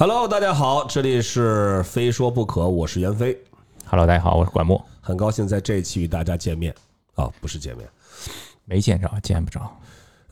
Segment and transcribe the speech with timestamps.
[0.00, 3.38] Hello，大家好，这里是非说不可，我是袁飞
[3.84, 6.74] ，Hello，大家好，我是管木，很高兴在这一期与大家见面。
[7.16, 7.86] 啊、不是见面。
[8.64, 9.70] 没见着，见不着。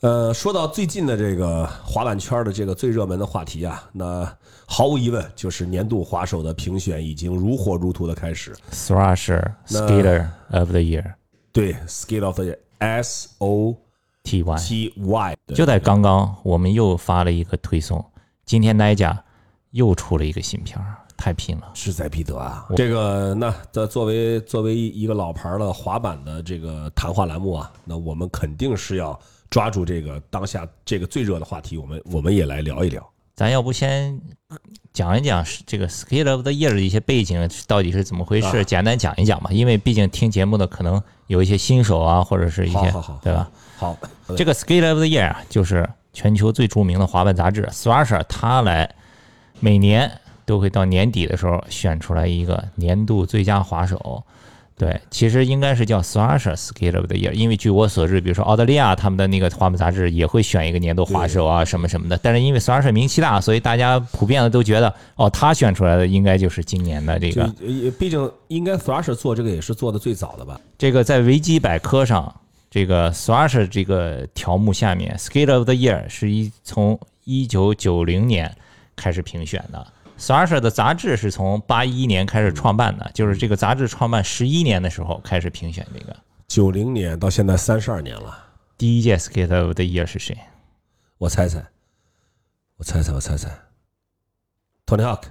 [0.01, 4.27] 呃，说到最近的这个滑板圈的这个最热门的话题啊，那
[4.65, 8.55] 毫无疑问就是年度滑手的评选已经如火如荼的开始。
[8.71, 11.13] Thrasher Skater of the Year
[11.53, 13.77] 对，Skate of the Year S O
[14.23, 18.03] T Y，T Y，就在刚刚，我们又发了一个推送，
[18.47, 19.15] 今天 Nija
[19.71, 21.69] 又出了一个新片儿，太拼了。
[21.73, 22.65] 势在必得啊！
[22.75, 29.19] 这个那这作为作为一个老牌的滑板的这个谈话栏目啊，那我们肯定是要
[29.49, 33.07] 抓住这个当下这个最热的话题，我们我们也来聊一聊。
[33.35, 34.19] 咱要不先
[34.91, 39.49] 讲一讲这个 Skater of the Year 的一些背景到底是怎么回事，啊简单讲一讲吧。
[39.51, 43.49] 因为毕竟听节目的可能有一些新手啊，或者是一些好好好，对吧？？
[43.77, 43.97] 好，
[44.35, 48.93] 这个 Skate of the Year 啊，就是全球最著名的滑板杂志 Thrasher，它来
[49.59, 50.11] 每年
[50.45, 54.23] 都会到年底的时候选出来一个年度最佳滑手。
[54.77, 62.17] 对，其实应该是叫 Thrasher Skate of the Year，因为据我所知，比如说澳大利亚他们的那个滑板杂志也会选一个年度滑手啊什么什么的。
[62.23, 70.57] 但是因为 Thrasher 名气大，所以大家普遍的都觉得，哦，他选出来的应该就是今年的这个呃毕竟应该 Thrasher 做这个也是做的最早的吧？
[70.77, 72.33] 这个在维基百科上，
[72.71, 78.55] 这个 Thrasher 这个条目下面，Skate of the Year 是一从一九九零年
[78.99, 79.87] 开始评选的。
[80.19, 86.13] Thrasher 的杂志是从八一年开始创办的，就是这个杂志创办十一年的时候开始评选这个。
[86.45, 88.37] 九零年到现在三十二年了，
[88.77, 90.37] 第一届 Skate of the Year 是谁？
[91.19, 91.63] 我猜猜，
[92.75, 93.49] 我猜猜，我猜猜
[94.85, 95.21] ，Tony Hawk，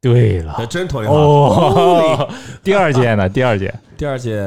[0.00, 0.54] 对了。
[0.58, 1.12] 那，真 Tony Hawk。
[1.12, 3.28] 哦，第二届呢？
[3.28, 3.74] 第二届。
[3.98, 4.42] 第二届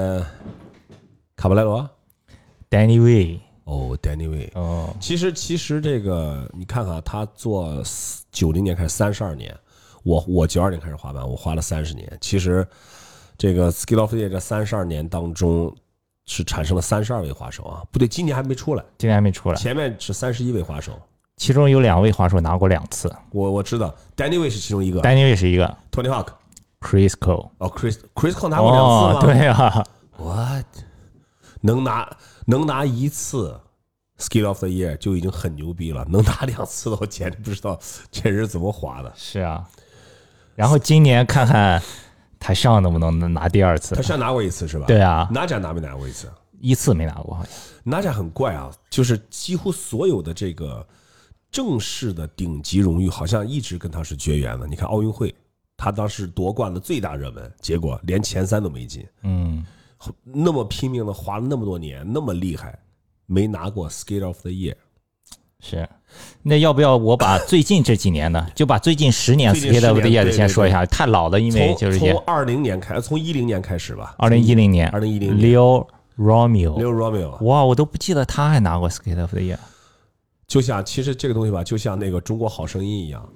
[1.35, 1.87] 卡布莱罗
[2.69, 4.49] ，Danny Way，哦，Danny Way。
[4.55, 7.83] 哦，其实其实这个你看看，他做
[8.31, 9.53] 九零年开始三十二年，
[10.03, 12.17] 我我九二年开始滑板，我滑了三十年。
[12.21, 12.65] 其实
[13.37, 15.75] 这个 Skill of the Year 这三十二年当中
[16.25, 20.97] 是产生了三十二位滑手啊，不对，今年还没出来，今年还没出来，前面是三十一位滑手。
[21.35, 29.85] 其中有两位滑手拿过两次我我知道，Danny Way 是其中一个，Danny Way 是一个，Tony Hawk，Chris Cole，哦，Chris Chris Cole 拿过两次哦吗？，对啊。
[30.17, 30.65] ，What
[31.61, 32.09] 能拿
[32.49, 33.59] 能拿一次
[34.17, 39.13] Skill of the Year 就已经很牛逼了，能拿两次的我简直不知道 这人怎么滑的。
[39.15, 39.69] 是啊，
[40.55, 41.81] 然后今年看看
[42.39, 44.01] 台上能不能拿第二次他。
[44.01, 44.85] 上拿过一次是吧？
[44.87, 46.31] 对啊，哪吒拿没拿过一次？
[46.59, 47.53] 一次没拿过，好像
[47.83, 50.87] 哪吒很怪啊，就是几乎所有的这个
[51.51, 54.65] 正式的顶级荣誉，好像一直跟他是绝缘的。
[54.65, 55.35] 你看奥运会，
[55.75, 59.63] 他当时夺冠的最大热门，结果连前三都没进，嗯，
[60.23, 62.77] 那么拼命的滑了那么多年，那么厉害，
[63.25, 64.75] 没拿过 Skate of the Year。
[65.59, 65.87] 是。
[66.41, 75.85] 那要不要我把最近这几年呢，就把最近十年 Skate of the Year 的先说一下，太老了，因为就是从从二零年开，从一零年开始吧，二零一零年，二零一零年 Leo
[76.17, 79.57] Romeo，Leo Romeo，哇，我都不记得他还拿过 Skate of the Year。
[80.47, 83.27] 就像其实这个东西吧，就像那个中国好声音一样，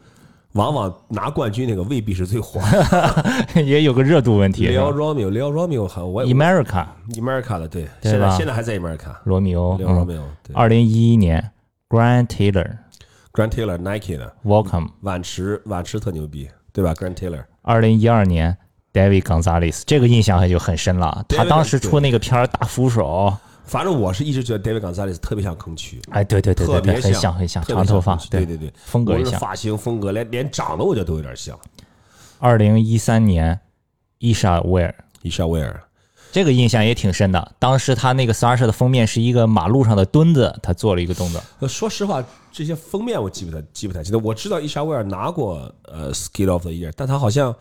[0.53, 3.61] 往往拿冠军那个未必是最火的。
[3.63, 4.67] 也有个热度问题。
[4.67, 9.15] Leo Romeo，Leo Romeo 好，我 America America 的对，现在现在还在 America。
[9.23, 10.21] 罗密欧 Leo 嗯 Romeo
[10.53, 11.51] 二零一一年
[11.89, 18.57] Grant Taylor，Grant Taylor Nike 的 Welcome，晚池晚池特牛逼，对吧？Grant Taylor 二零一二年
[18.93, 21.23] David Gonzalez，这个印象就很深了。
[21.29, 23.33] 他当时出那个片儿大扶手，
[23.71, 29.39] 反正我是一直觉得 David Gonzalez 特别像坑渠，哎，对对对对对，特别很像很像，长头发对对对，风格也像。
[29.39, 31.57] 发型风格，连连长得我觉得都有点像。
[32.39, 33.57] 二零一三年
[34.17, 35.81] 伊莎威尔，伊莎威尔，
[36.33, 37.53] 这个印象也挺深的。
[37.59, 41.41] 当时他那个 Thrasher 的封面是一个马路上的墩子，他做了一个动作。
[41.59, 42.21] 呃说实话，
[42.51, 44.19] 这些封面我记不太记不太记得。
[44.19, 47.55] 我知道伊莎威尔拿过呃 Skid of the Year，但他好像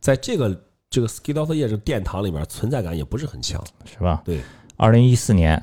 [0.00, 3.64] 在这个这个 Skid of the Year 这个殿堂里面存在感也不是很强。
[3.84, 4.22] 是吧？
[4.24, 4.40] 对
[4.82, 5.62] 二零一四年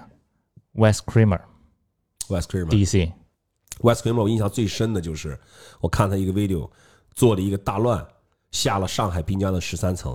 [0.76, 2.70] Wes Kramer，Wes Kramer。
[2.70, 5.38] DC，Wes Kramer 我印象最深的就是
[5.82, 6.70] 我看他一个 video
[7.14, 8.08] 做了一个大乱，
[8.52, 10.14] 下了上海滨江的十三层，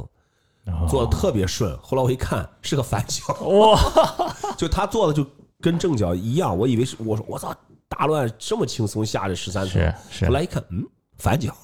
[0.64, 1.76] 哦做的特别顺。
[1.82, 3.78] 后来我一看是个反脚，哇，
[4.56, 5.31] 就他做的就
[5.61, 7.55] 跟正脚一样，我以为是我说我操
[7.87, 10.82] 大乱这么轻松下这十三层是，是后，来一看嗯
[11.19, 11.55] 反脚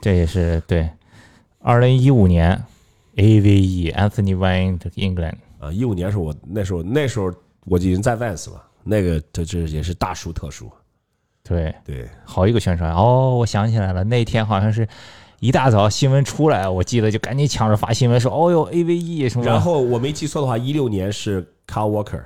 [0.00, 0.88] 这也是对。
[1.58, 2.64] 二零一五年
[3.16, 7.32] AVE Anthony Wayne England 啊，一五年时候我那时候那时候
[7.66, 10.68] 我就已经在 Vans 了，那个这这也是大殊特殊，
[11.44, 13.36] 对，对，好一个宣传哦！
[13.38, 14.88] 我想起来了，那天好像是
[15.38, 22.24] 一大早新闻出来，我记得就赶紧抢着发新闻说：“哦呦，AVE 什么？”然后我没记错的话，一六年是 Carl Walker，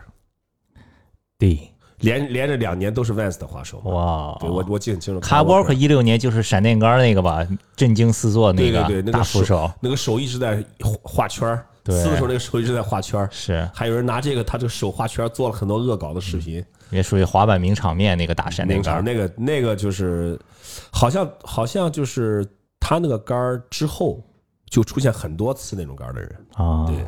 [1.39, 1.71] 对
[2.01, 3.79] 连连着两年都是 Vans 的滑手。
[3.85, 5.21] 哇，对我我记得很清楚。
[5.21, 13.29] 卡沃克一六年就是闪电杆那个吧，震惊四座那个对对对，那大个扶手，那个手一直在画画圈儿，对撕的时候那个手一直在画圈儿。
[13.31, 16.65] 是还有人拿这个他这个手画圈儿做了很多恶搞的视频。
[16.91, 19.03] 也属于滑板名场面那个大闪电杆。
[19.03, 20.39] 那个那个那个就是，
[20.93, 22.47] 好像好像就是
[22.79, 24.23] 他那个杆儿之后
[24.71, 26.47] 就出现很多次那种杆儿的人。
[26.53, 27.05] 啊对，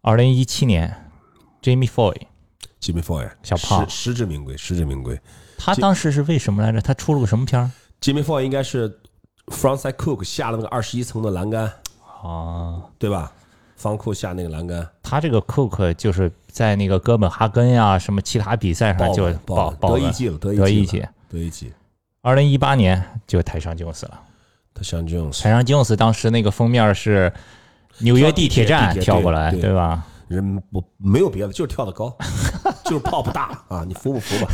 [0.00, 0.92] 二零一七年
[1.62, 2.16] ，Jamie Foy，
[2.82, 5.18] Jimmy Foy 小胖实实至名归，实至名归。
[5.56, 6.80] 他当时是为什么来着？
[6.80, 7.70] 他出了个什么片儿
[8.00, 8.98] ？Jimmy Foy 应该是
[9.46, 11.72] frontside cook 下了那个二十一层的栏杆，
[12.22, 13.32] 啊，对吧？
[13.76, 19.98] 方库下那个栏杆，他这个 Cook 就是在那个哥本哈根呀，什么其他比赛上就爆爆爆了。
[19.98, 21.72] 得一季了，得得一季得一季。
[22.20, 24.20] 二零一八年就台上 Jones 了，
[24.72, 27.32] 台上 Jones，台上 Jones 当时那个封面是
[27.98, 30.06] 纽约地铁站跳过来，对吧？
[30.32, 32.16] 人不没有别的，就是跳得高，
[32.84, 33.84] 就是泡不大 啊！
[33.86, 34.50] 你服不服吧？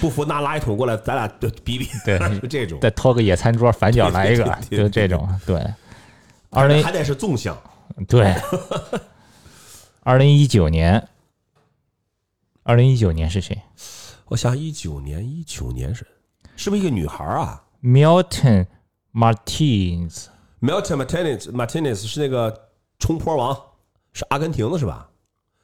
[0.00, 1.26] 不服拿垃圾桶过来，咱俩
[1.64, 1.88] 比比。
[2.06, 2.78] 对就这种。
[2.80, 5.28] 再掏个野餐桌，反脚来一个， 就这种。
[5.44, 5.62] 对，
[6.50, 7.60] 二零还得是纵向，
[8.06, 8.34] 对，
[10.04, 11.08] 二零一九年，
[12.62, 13.60] 二零一九年是谁
[14.26, 16.06] 我想一九年，一九年是
[16.56, 18.66] 是不是一个女孩啊？Milton
[19.12, 23.58] Martinez，Milton Martinez Martinez 是那个冲坡王，
[24.12, 25.08] 是阿根廷的是吧？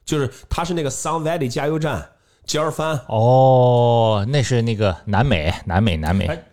[0.04, 2.06] 就是他是那个 Sun Valley 加油站
[2.44, 6.44] 接二翻，哦，那是那个南美，南美，南美哎，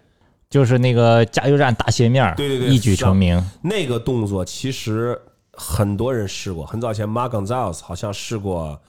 [0.50, 3.46] 就是那个加油站大斜面儿，对对对一举成名。
[3.62, 5.20] 那个动作其实
[5.52, 8.82] 很多人试过，很早前 Mark Gonzalez 好像试过，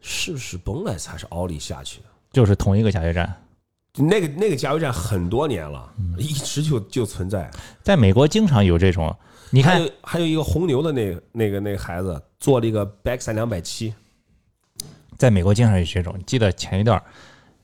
[0.00, 2.06] 是不是 Boneless 还是奥利下去的？
[2.32, 3.34] 就是同一个加油站，
[3.96, 7.50] 那个那个加油站很多年了，嗯一直就就存在。
[7.82, 9.12] 在美国经常有这种。
[9.54, 13.92] 你看，还有还有一个红牛的那个那个那个孩子做了一个 backside 两百七，
[15.18, 16.18] 在美国经常有这种。
[16.26, 17.04] 记得前一段儿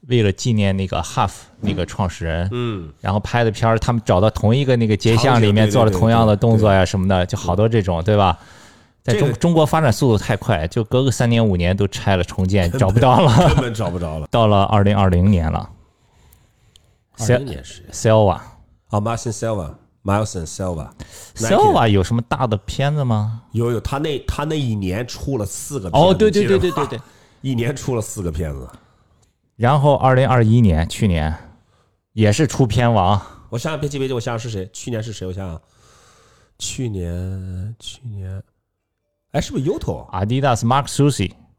[0.08, 8.38] 为了纪念那个 Half 那个创始人，嗯，然后拍的片儿，他们找到同一个那个街巷里面做了同样的动作呀什么的，就好多这种，对吧？
[9.02, 13.34] 在这个中中国发展速度太快，就隔个三年五年都拆了重建，找不到了。
[13.48, 14.28] 根本找不着了。
[14.30, 15.70] 到了二零二零年了
[17.18, 18.38] 二零年是，Selva
[18.88, 19.32] 啊，Martin
[20.08, 23.42] Silva，Milson Silva，Selva 有什么大的片子吗？
[23.52, 27.00] 有有，他那他那一年出了四个片子哦，对对对对对对。
[27.42, 28.68] 一年出了四个片子。
[29.56, 31.34] 然后二零二一年，去年
[32.12, 33.20] 也是出片王，
[33.50, 34.68] 我想想，别急别急，我想想是谁？
[34.72, 35.26] 去年是谁？
[35.26, 35.60] 我想想，
[36.58, 38.42] 去年去年，
[39.32, 40.64] 哎，是不是 Yoto 啊 Adidas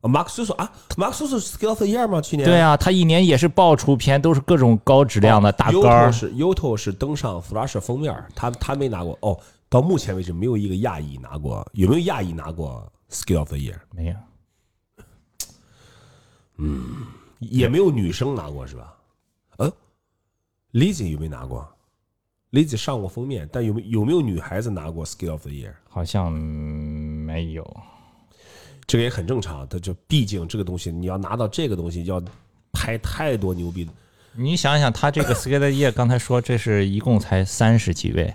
[0.01, 0.45] Mark Susi。
[0.45, 2.21] ？Mark Suso 啊，Mark Suso Skill of the Year 吗？
[2.21, 6.11] 去年对啊，他一年也是爆出片，都是各种高质量的大杆 Yoto 儿。
[6.11, 9.37] 是 Yoto 是登上 Flash 封面，他他没拿过哦。
[9.67, 13.75] 到目前为止，没有一个亚裔拿过，有没有亚裔拿过 Skill of the Year？
[13.91, 14.15] 没有，
[16.57, 17.05] 嗯
[17.39, 18.95] 也没有女生拿过是吧？
[19.57, 19.71] 呃
[20.73, 21.67] ，Lizzy 有没有拿过
[22.51, 25.73] ？Lizzy 上过封面，但有没有没有女孩子拿过 Skill of the Year？
[25.87, 27.63] 好像没有。
[28.89, 32.19] 这个也很正常，它就毕竟这个东西，你要拿到这个东西，要
[32.73, 33.91] 拍太多牛逼的。
[34.33, 38.33] 你想想，他这个 skate 业刚才说，这是一共才三十几位，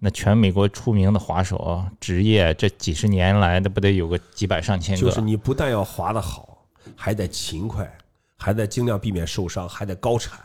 [0.00, 5.00] 那全美国出名的滑手职业这几十年来，那不得有个几百上千个？
[5.00, 7.90] 就是你不但要滑得好，还得勤快，
[8.36, 10.38] 还得尽量避免受伤，还得高产。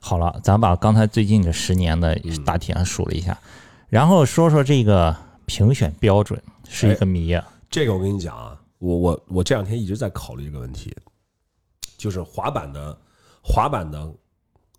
[0.00, 3.36] 好了，咱把刚才最近这十年的大体上数了一下，
[3.90, 5.14] 然后说说这个
[5.44, 7.46] 评选标准是一个谜啊。
[7.70, 10.94] 这个我跟你讲啊，我我我这两天一直在考虑这个问题，
[11.96, 12.98] 就是滑板的
[13.42, 14.14] 滑板的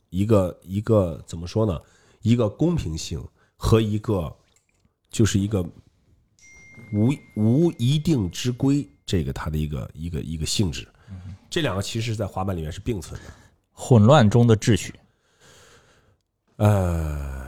[0.09, 1.79] 一个一个怎么说呢？
[2.21, 3.25] 一个公平性
[3.55, 4.33] 和一个
[5.09, 5.61] 就是一个
[6.93, 10.87] 无无一定之规，这个它的一个一个一个性质，
[11.49, 13.27] 这两个其实在滑板里面是并存的。
[13.71, 14.93] 混乱中的秩序，
[16.57, 17.47] 呃，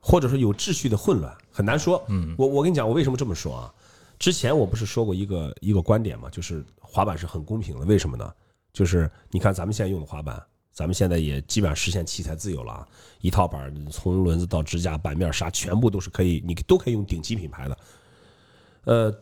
[0.00, 2.02] 或者说有秩序的混乱，很难说。
[2.08, 3.74] 嗯，我我跟你讲，我为什么这么说啊？
[4.22, 7.84] 之前我不是说过一个一个观点嘛，就是滑板是很公平的。
[7.86, 8.32] 为什么呢？
[8.72, 12.88] 就是你看咱们现在用的滑板，咱们现在也基本上实现器材自由了啊，
[13.20, 17.78] 一套板从轮子到支架、板面啥全部都是可以，你都可以用顶级品牌的。
[18.84, 19.12] 呃，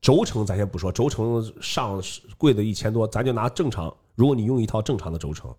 [0.00, 2.02] 轴承咱先不说，轴承上
[2.36, 5.54] 贵的一千多，咱就拿正常，如果你用一套正常的轴承，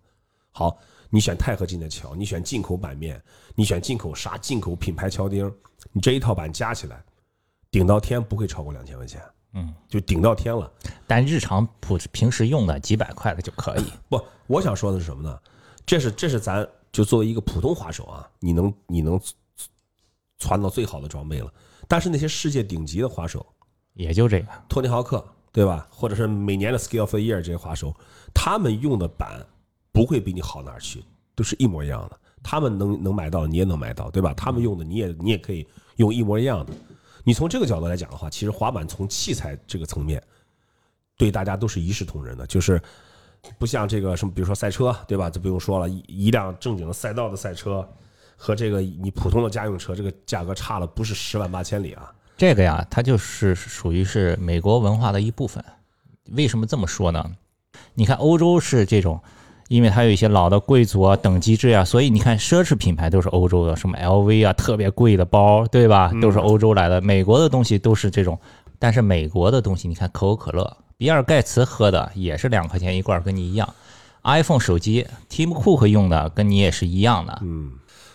[0.50, 0.76] 好，
[1.08, 3.18] 你选钛合金的桥，你选进口板面，
[3.54, 5.50] 你选进口啥、进口品牌桥钉，
[5.92, 7.02] 你这一套板加起来，
[7.72, 9.20] 顶到天不会超过两千块钱，
[9.54, 10.70] 嗯，就顶到天了。
[11.06, 13.84] 但日常普平时用的几百块的就可以。
[14.10, 15.36] 不，我想说的是什么呢？
[15.86, 19.18] 这是这是咱就作为一个普通滑手啊，你能你能
[20.38, 21.50] 穿到最好的装备了。
[21.88, 23.44] 但是那些世界顶级的滑手，
[23.94, 25.88] 也就这个，托尼豪克、对吧？
[25.90, 27.94] 或者是每年的 Skill of the Year 这些滑手，
[28.34, 29.44] 他们用的板
[29.92, 31.02] 不会比你好哪儿去，
[31.34, 32.20] 都是一模一样的。
[32.42, 34.34] 他们能能买到，你也能买到，对吧？
[34.34, 36.72] 他们用的，你也你也可以用一模一样的。
[37.24, 40.22] 你从这个角度来讲的话，其实滑板从器材这个层面，
[41.16, 42.80] 对大家都是一视同仁的，就是
[43.58, 45.30] 不像这个什么，比如说赛车，对吧？
[45.30, 47.88] 就不用说了，一一辆正经的赛道的赛车
[48.36, 52.12] 和这个你普通的家用车，这个价格差了不是十万八千里啊。
[52.36, 55.64] 这个呀，它就是属于是美国文化的一部分。
[56.32, 57.36] 为什么这么说呢？
[57.94, 59.20] 你看欧洲是这种，
[59.72, 66.12] 因为它有一些老的贵族啊、等级制啊，所以你看奢侈品牌都是欧洲的，什么 LV 啊，特别贵的包，对吧？
[66.20, 67.00] 都是欧洲来的。
[67.00, 68.38] 美国的东西都是这种，
[68.78, 73.66] 但是美国的东西，你看可口可乐，比尔盖茨喝的也是两块钱一罐，跟你一样。
[74.24, 77.38] iPhone 手机，Tim Cook 用的跟你也是一样的。
[77.42, 77.72] 嗯，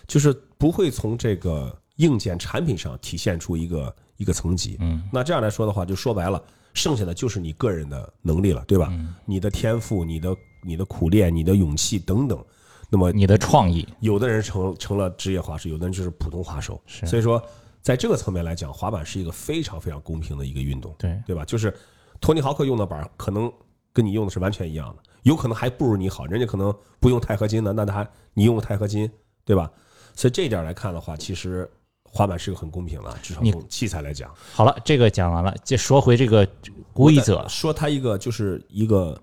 [0.07, 4.77] 就是不会从这个硬件产品上体现出一个一个层级。
[4.79, 6.39] 嗯，那这样来说的话，就说白了，
[6.75, 8.93] 剩下的就是你个人的能力了，对吧？
[9.25, 10.29] 你的天赋、你的
[10.67, 12.43] 你的苦练、你的勇气等等。
[12.89, 16.81] 那么你的创意，有的人成成了职业滑手，有的人就是普通滑手。
[16.85, 17.41] 所以说，
[17.81, 21.43] 在这个层面来讲，滑板是一个非常非常公平的一个运动，对对吧？
[21.43, 21.73] 就是
[22.21, 23.51] 托尼豪克用的板可能
[23.91, 29.09] 跟你用的是完全一样的，有可能还不如你好，人家可能不用钛合金的，那他你用钛合金，
[29.43, 29.69] 对吧？
[30.15, 31.69] 所以这一点来看的话，其实
[32.03, 34.33] 滑板是个很公平的，至少你从器材来讲。
[34.53, 36.47] 好了，这个讲完了，就说回这个
[36.93, 37.45] 规则。
[37.49, 39.21] 说它一个就是一个，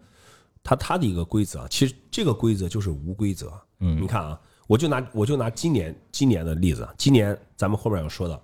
[0.65, 3.53] 它它的一个规则啊，其实这个规则就是无规则。
[3.81, 8.43] 嗯你看啊，我就拿我就拿今年今年的例子，啊，今年咱们后面要说的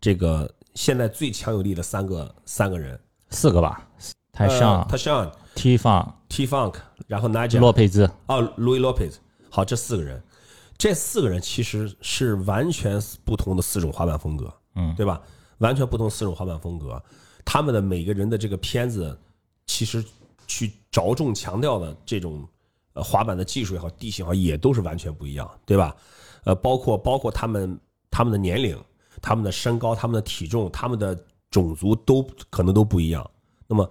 [0.00, 2.98] 这个现在最强有力的三个三个人，
[3.30, 3.86] 四个吧，
[4.32, 6.76] 台上、他上 T 放、T Funk，
[7.08, 9.14] 然后 Nigel 洛佩兹，哦，Louis Lopez，
[9.50, 10.22] 好，这四个人，
[10.76, 15.20] 这四个人其实是完全不同的四种滑板风格，嗯对吧？
[15.58, 17.02] 完全不同四种滑板风格，
[17.44, 19.18] 他们的每个人的这个片子，
[19.66, 20.04] 其实
[20.48, 22.44] 去着重强调的这种
[22.94, 25.94] 呃滑板的技术也好，地形也好，也都是完全不一样，对吧？
[26.44, 27.78] 呃，包括包括他们
[28.10, 28.76] 他们的年龄、
[29.20, 31.16] 他们的身高、他们的体重、他们的
[31.50, 33.30] 种族都可能都不一样。
[33.66, 33.88] 那么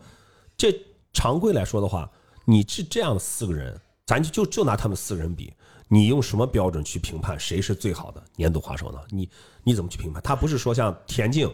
[0.58, 0.74] 这
[1.14, 2.10] 常规来说的话，
[2.46, 5.54] 你是这样的四个人，咱就就就拿他们四个人比，
[5.88, 9.00] 你用什么标准去评判谁是最好的年度滑手呢？
[9.10, 9.30] 你
[9.64, 10.22] 你怎么去评判？
[10.24, 11.54] 他不是说像田径，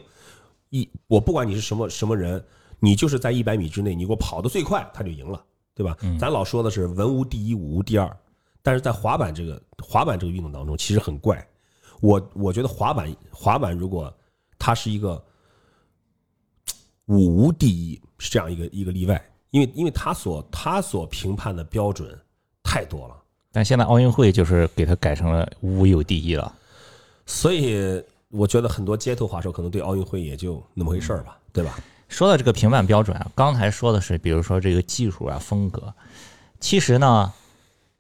[0.69, 2.43] 一我不管你是什么什么人，
[2.83, 5.41] 你就是在一百米之内，你给我跑得最快，他就赢了，
[5.73, 5.95] 对吧？
[6.19, 8.17] 咱老说的是文无第一，武无第二，
[8.61, 11.47] 但是在滑板这个滑板这个运动当中，其实很怪。
[12.01, 14.13] 我我觉得滑板滑板如果
[14.59, 15.23] 它是一个
[17.05, 22.19] 武无第一，是这样一个一个例外，因为因为他所他所评判的标准
[22.63, 23.15] 太多了。
[23.53, 26.53] 但现在奥运会就是给它改成了无有第一了。
[27.25, 31.79] 所以我觉得很多街头滑手可能对奥运会也就那么回事儿吧，对吧？
[32.13, 35.91] 说到这个评判标准啊，刚才说的是，比如说这个技术啊、风格，
[36.60, 37.34] 其实呢，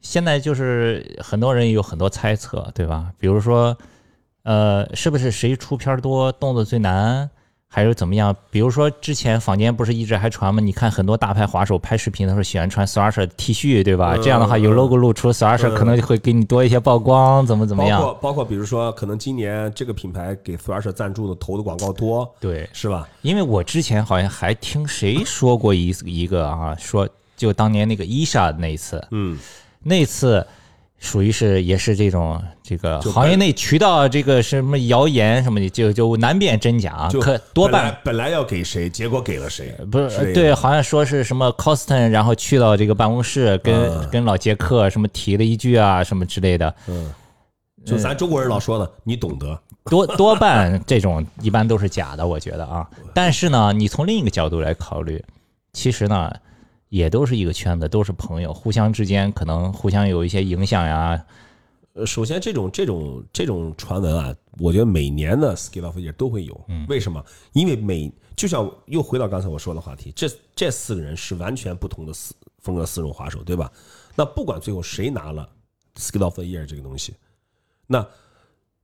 [0.01, 3.11] 现在就是很多人也有很多猜测，对吧？
[3.17, 3.75] 比如说，
[4.43, 7.27] 呃，是不是谁出片多，动作最难，
[7.75, 8.35] 还是怎么样？
[8.51, 10.61] 比如说之前坊间不是一直还传吗？
[10.61, 14.13] 你看很多大牌滑手拍视频的时候喜欢穿 Thrasher T 恤，对吧？
[14.15, 17.99] 嗯这样的话有 logo 露出，Thrasher 可能会给你多一些曝光，怎么怎么样？
[17.99, 23.09] 包括包括比如说，可能今年这个品牌给 Thrasher 赞助的投的广告多，对，是吧？
[23.23, 29.35] 因为我之前好像还听谁说过一一个啊，说就当年那个伊莎那一次，嗯，
[29.81, 30.45] 那次
[31.03, 37.95] 属于是也是这种这个行业内渠道这个什么谣言什么的，就就难辨真假，就可多半。
[38.05, 44.09] 本来要给谁，结果给了谁，不是对，好像说是什么 Coston，然后去到这个办公室跟、嗯。
[44.13, 47.11] 跟老杰克什么提了一句啊什么之类的，嗯，
[47.83, 52.87] 就咱中国人老说的，你懂得，多多半这种一般都是假的，我觉得啊。
[53.13, 55.21] 但是呢，你从另一个角度来考虑，
[55.73, 56.31] 其实呢，
[56.93, 61.25] 也都是一个圈子，都是朋友，互相之间可能互相有一些影响呀。
[61.93, 66.65] 呃，首先这种这种这种传闻啊，我觉得每年的 Skill of the Year 都会有。
[66.87, 67.25] 为什么？
[67.53, 73.71] 因为每就像又回到刚才我说的话题，这这四个人是完全不同的四风格四种滑手，对吧？
[74.13, 75.49] 那不管最后谁拿了
[75.95, 77.15] Skill of the Year 这个东西，
[77.87, 78.07] 那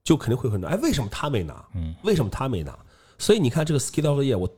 [0.03, 1.63] 就肯定会有很多，哎，为什么他没拿？
[1.75, 2.75] 嗯，为什么他没拿？
[3.19, 4.49] 所以你看这个 Skill of the Year，我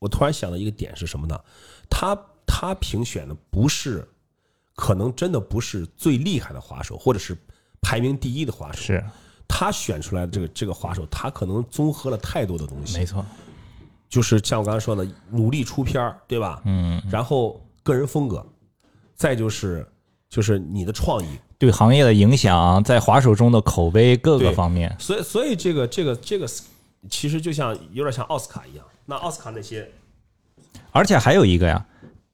[0.00, 1.40] 我突然想到一个点是什么呢？
[1.88, 2.20] 他
[2.60, 4.04] 他评选的不是，
[4.74, 7.38] 可能真的不是最厉害的滑手，或者是
[7.80, 9.04] 排名第一的滑手，是，
[9.46, 13.24] 他选出来的这个这个滑手，他可能综合了太多的东西，没错。
[14.08, 16.60] 就是像我刚才说的，努力出片儿，对吧？
[16.64, 18.44] 嗯，然后个人风格，
[19.14, 19.86] 再就是
[20.28, 26.48] 就是你的创意，对行业的影响，在滑手中的口碑各个方面，所以所以这个这个这个
[27.08, 29.88] 其实就像有点像奥斯卡一样，那奥斯卡那些
[30.90, 31.86] 而且还有一个呀，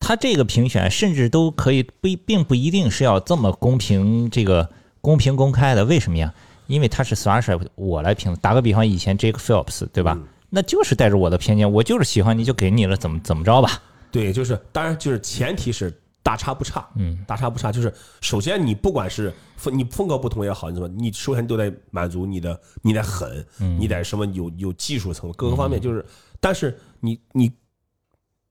[0.06, 4.68] 他这个评选甚至都可以不一并不一定是要这么公平，这个
[5.00, 5.82] 公平公开的。
[5.86, 6.34] 为什么呀？
[6.66, 8.36] 因为他是 Thrasher，我来评。
[8.36, 10.18] 打个比方，以前 Jake Phelps 对吧？
[10.50, 13.82] 那就是带着我的偏见，我就是喜欢你就给你了，怎么怎么着吧？
[14.12, 15.90] 对，就是当然就是前提是
[16.22, 17.72] 大差不差，嗯，大差不差。
[17.72, 23.42] 就是首先你不管是风你风格不同也好，你怎么你首先都得满足你的你得狠，
[23.80, 26.04] 你得什么有有技术层各个方面，就是
[26.40, 27.50] 但是你你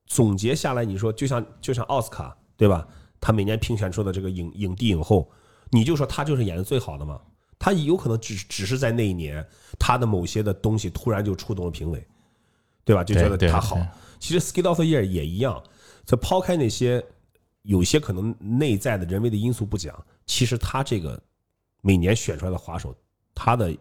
[0.06, 2.86] 总结下来，你说就像就像奥斯卡对吧？
[3.20, 5.30] 他每年评选出的这个影影帝影后，
[5.70, 7.20] 你就说他就是演的最好的吗？
[7.58, 9.44] 他有可能只只是在那一年，
[9.78, 12.06] 他的某些的东西突然就触动了评委，
[12.84, 13.02] 对吧？
[13.02, 13.78] 就觉得他好。
[14.18, 15.62] 其实 Skid of the Year 也一样，
[16.04, 17.02] 就抛开那些
[17.62, 21.18] 有些可能内在的人为的因素不讲，其实他这个
[21.80, 22.94] 每年选出来的滑手，
[23.34, 23.74] 他的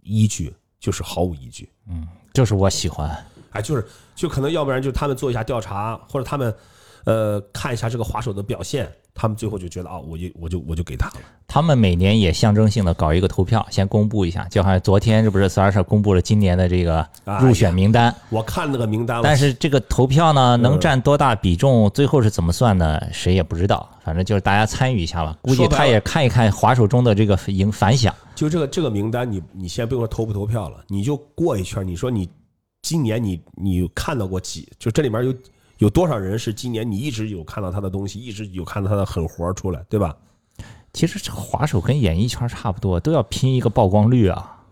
[0.00, 1.68] 依据就是毫无依据。
[1.88, 3.26] 嗯就是我喜欢。
[3.50, 3.84] 哎，就是
[4.14, 6.54] 就可能要不然就他们做一下调查，或者他们
[7.04, 11.14] 呃看一下这个滑手的表现，他们最后就觉得啊，我就我就我就给他了。
[11.48, 17.06] 他们每年也象征性的搞一个投票，先公布一下，就好像昨天这不是 Thrasher 公布了今年的这个
[17.40, 23.00] 入选名单，我看那个名单了，但是这个投票呢，能占多大比重，最后是怎么算呢？
[23.12, 23.88] 谁也不知道。
[24.04, 28.14] 反正就是大家参与一下吧，估计他也看一看滑手中的这个影反响。
[28.34, 32.28] 就这个这个名单，你你先不用说投不投票了，你就过一圈，你说你
[32.86, 34.68] 今年你你看到过几？
[34.78, 35.34] 就这里面有
[35.78, 40.16] 有多少人是今年你一直有看到他的东西，一直有看到他的狠活出来，对吧？
[40.92, 44.62] 其实这滑手跟演艺圈差不多，都要拼一个曝光率啊，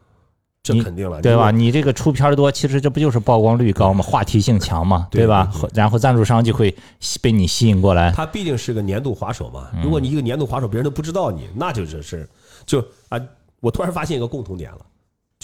[0.69, 1.51] 你这肯定了，对吧？
[1.51, 4.01] 你这个出片多，其实这不就是曝光率高嘛？
[4.05, 5.69] 话题性强嘛，对吧对？
[5.75, 6.73] 然后赞助商就会
[7.21, 8.13] 被你吸引过来。
[8.13, 12.31] 他毕竟是个年度滑手嘛，嗯如果你一个年度滑手，别人都不知道你，那就是是
[12.65, 12.79] 就
[13.09, 13.21] 啊，
[13.59, 14.79] 我突然发现一个共同点了，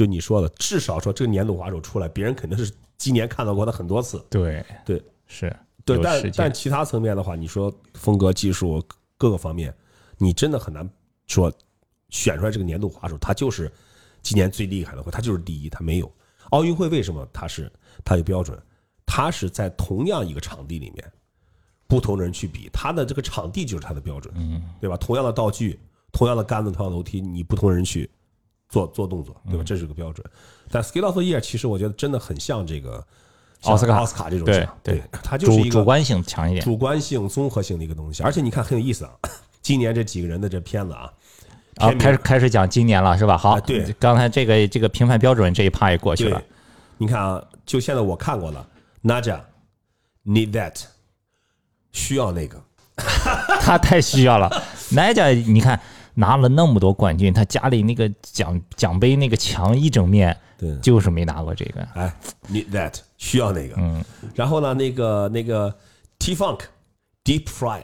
[0.01, 5.55] 就你说的，至少说这个年度滑手出来，别人肯定是今年看到过他很多次，对对是，
[5.85, 8.83] 对，但但其他层面的话，你说风格、技术
[9.19, 9.75] 各个方面，
[10.17, 10.89] 你真的很难
[11.27, 11.53] 说
[12.09, 13.71] 选出来这个年度滑手，他就是
[14.23, 16.11] 今年最厉害的，或他就是第一，他没有。
[16.49, 17.71] 奥运会为什么他是
[18.03, 18.59] 他有标准？
[19.05, 21.13] 他是在同样一个场地里面，
[21.87, 24.97] 不同人去比，他的这个场地就是他的标准，嗯，对吧？
[24.97, 25.79] 同样的道具，
[26.11, 28.09] 同样的杆子，同样的楼梯，你不同人去
[28.71, 29.65] 做做动作，嗯对吧？
[29.65, 30.25] 这是个标准。
[30.71, 33.05] 但 Skill of the Year 其实我觉得真的很像这个
[33.65, 36.65] 奥斯卡奥斯卡这种对奖，对对，它就是一个主主观性强一点。
[36.65, 38.23] 主观性、综合性的一个东西。
[38.23, 39.11] 而且你看很有意思啊，
[39.61, 41.13] 今年这几个人的这片子啊，
[41.77, 43.37] 啊，开始开始讲今年了是吧？
[43.37, 46.41] 好，啊对刚才这个这个评判标准这一趴也过去了。，
[46.97, 48.67] 你看啊，就现在我看过了
[49.03, 49.41] ，Naja
[50.25, 50.75] need that
[51.93, 52.63] 需要那个，
[53.61, 54.49] 他太需要了。
[54.93, 55.81] Naja，，你看
[56.15, 61.81] 拿了那么多冠军，他家里那个奖奖杯那个墙一整面，对，就是没拿过这个。
[61.95, 62.15] 哎
[62.49, 63.75] ，need that 需要那个。
[63.79, 65.75] 嗯，然后呢，那个那个
[66.19, 66.61] T Funk
[67.25, 67.83] Deep Fry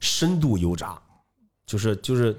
[0.00, 0.98] 深度油炸，
[1.66, 2.36] 就是就是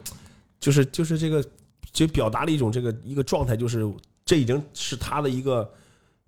[0.60, 1.43] 就是就是这个，
[1.91, 3.89] 就表达了一种这个一个状态，就是
[4.25, 5.67] 这已经是他的一个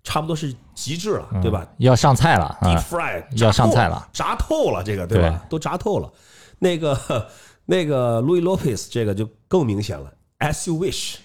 [0.02, 1.66] 差不多是极致了，对吧？
[1.78, 5.44] 要上菜了？Deep 啊！Fry 要上菜了，炸透了，这个对吧？
[5.48, 6.10] 都炸透了。
[6.60, 7.28] 那个
[7.70, 11.16] 那个 Louis Lopez 这个就更明显了，As you wish，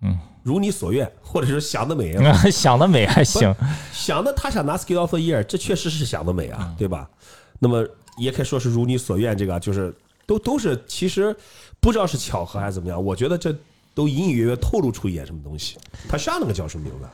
[0.00, 2.16] 嗯，如你所愿，或者是 想得美，
[2.50, 3.54] 想得美还行。
[3.92, 7.10] 想的他想拿 Skill of the Year，这确实是想得美嗯啊，对吧？
[7.58, 9.94] 那么也可以说是如你所愿，这个就是
[10.26, 11.36] 都都是其实
[11.78, 13.54] 不知道是巧合还是怎么样，我觉得这
[13.92, 15.76] 都隐隐约约透露出一点什么东西。
[16.08, 17.06] 他上那个叫什么名字？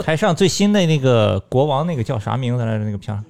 [0.00, 2.84] 台上最新的那个国王，那个叫啥名字来着？
[2.84, 3.24] 那个片儿。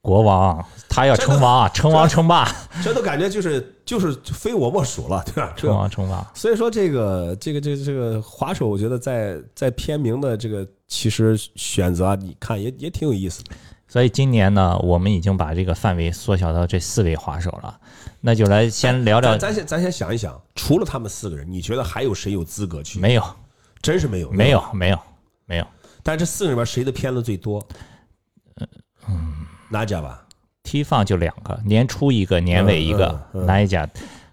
[0.00, 2.48] 国王，他要称王啊，称王称霸，
[2.82, 5.52] 这都感觉就是就是非我莫属了，对吧？
[5.56, 6.26] 称王称霸。
[6.34, 13.50] 所以说这个这个这个这个滑手，我觉得在在片名的这个其实选择啊，你看也也挺有意思的。
[13.90, 17.78] 所以今年呢，我们已经把这个范围缩小到这四位滑手了。
[18.20, 22.98] 那就来先聊聊咱，咱先咱先想一想，除了他们四个人，你觉得还有谁有资格去？
[23.00, 23.22] 没有，
[23.80, 24.98] 真是没有，没有，没有，
[25.46, 25.66] 没有。
[26.02, 27.66] 但这四个里面谁的片子最多？
[29.08, 29.16] 嗯，
[29.70, 30.24] 哪家吧
[30.62, 33.88] ？T 放就两个，年初一个，年尾一个哪一家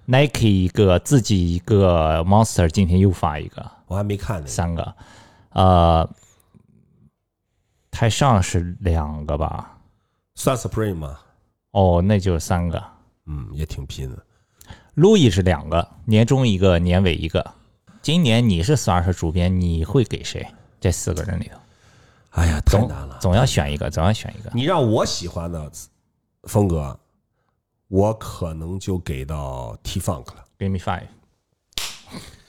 [0.06, 4.48] ？Nike 一个，自己一个，Monster 今天又发一个，我还没看呢。
[4.48, 4.96] 三个。
[5.50, 6.10] 呃，
[7.92, 9.78] 台上是两个吧？
[10.36, 11.20] 算 Supreme 吗？
[11.72, 12.84] 哦，那就三个。
[13.26, 14.24] 嗯，也挺拼的。
[14.94, 17.54] 路易是两个，年终一个，年尾一个。
[18.02, 20.46] 今年你是 Star 主编，你会给谁？
[20.80, 21.60] 这四个人里头，
[22.36, 23.18] 哎呀，太总难了。
[23.20, 24.52] 总要选一个，总要选一个。
[24.54, 25.72] 你让我喜欢的
[26.44, 26.98] 风格，
[27.88, 30.46] 我可能就给到 T Funk 了。
[30.60, 31.08] Give me five，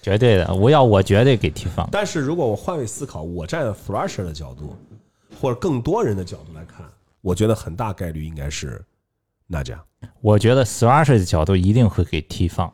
[0.03, 1.88] 绝对的，我要我绝对给 T Funk。
[1.92, 4.77] 但是如果我换位思考，我站在 Thrasher 的角度，
[5.40, 6.85] 或者更多人的角度来看，
[7.20, 8.85] 我觉得很大概率应该是
[9.46, 9.79] 娜迦，
[10.20, 12.72] 我觉得 Thrasher 的角度一定会给 T 放。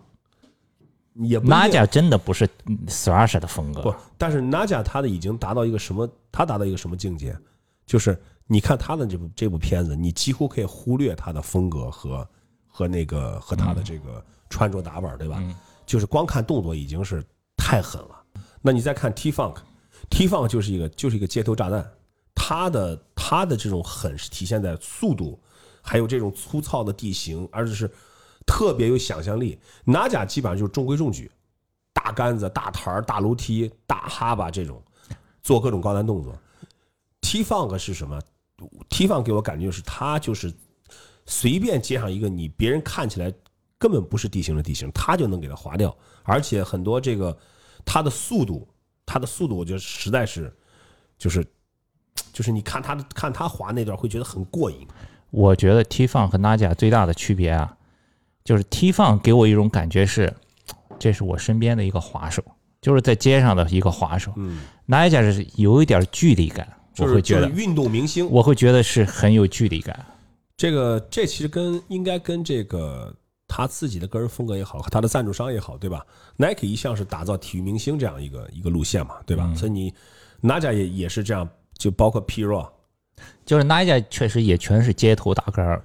[1.15, 2.49] 也不一定娜迦真的不是
[2.87, 6.09] Thrasher 的风格不，，但是 Naja 他的已经达到一个什么？
[6.31, 7.37] 他达到一个什么境界？
[7.85, 12.27] 就是你看他的这部这部片子，你几乎可以忽略他的风格和
[12.67, 15.43] 和那个和他的这个穿着打扮，对吧？
[15.85, 17.23] 就是光看动作已经是
[17.57, 18.25] 太狠了。
[18.63, 21.87] 那你再看 T Funk，T Funk 就是一个就是一个街头炸弹，
[22.35, 25.39] 他的他的这种狠是体现在速度，
[25.83, 27.91] 还有这种粗糙的地形，而且是
[28.47, 29.59] 特别有想象力。
[29.85, 31.31] 拿甲基本上就是中规中矩，
[31.93, 34.83] 大杆子、大台、大楼梯、大哈巴这种，
[35.43, 36.37] 做各种高难动作。
[37.21, 38.21] T Funk 是什么
[38.89, 40.53] ？T Funk 给我感觉就是他就是
[41.27, 43.33] 随便接上一个你别人看起来
[43.79, 47.37] 根本不是地形的地形，他就能给它划掉，而且很多这个
[47.85, 48.69] 他的速度，
[49.07, 50.55] 他的速度，我觉得实在是
[51.17, 51.47] 就是
[52.33, 54.87] 就是你看他的看他划那段会觉得很过瘾。
[55.31, 57.77] 我觉得 T 放和 Naja 最大的区别啊，
[58.45, 60.33] 就是 T 放给我一种感觉是，
[60.99, 62.43] 这是我身边的一个滑手，
[62.81, 64.33] 就是在街上的一个滑手。
[64.37, 70.05] 嗯，Naja 是有一点距离感，我会觉得，运动明星，我会觉得是很有距离感。
[70.57, 73.13] 这个这其实跟应该跟这个
[73.49, 76.05] 他自己的个人风格也好，和他的赞助商也好，对吧
[76.37, 79.53] ？Nike 一向是打造体育明星这样一个一个路线嘛，对吧？
[79.57, 79.93] 所以你
[80.43, 82.73] Naja 也也是这样，就包括 P r o
[83.45, 85.85] 就是 Naja 确实也全是街头大杆儿，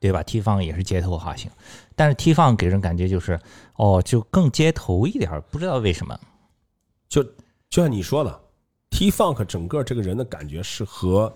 [0.00, 1.50] 对吧？T 放也是街头滑行，
[1.96, 3.38] 但是 T 放给人感觉就是
[3.76, 6.18] 哦，就更街头一点儿，不知道为什么。
[7.08, 7.22] 就
[7.70, 8.40] 就像你说的
[8.90, 11.32] ，T Funk 整个这个人的感觉是和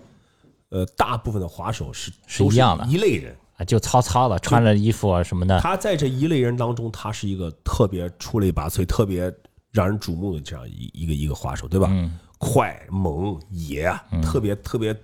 [0.69, 3.35] 呃大部分的滑手是都是一样的一类人。
[3.57, 9.33] 啊，就糙糙的，穿着衣服啊什么的，他在这一类人当中，他是一个特别出类拔萃、特别
[9.71, 11.87] 让人瞩目的这样一一个一个滑手，对吧？
[11.91, 14.95] 嗯快、猛、野，啊特别特别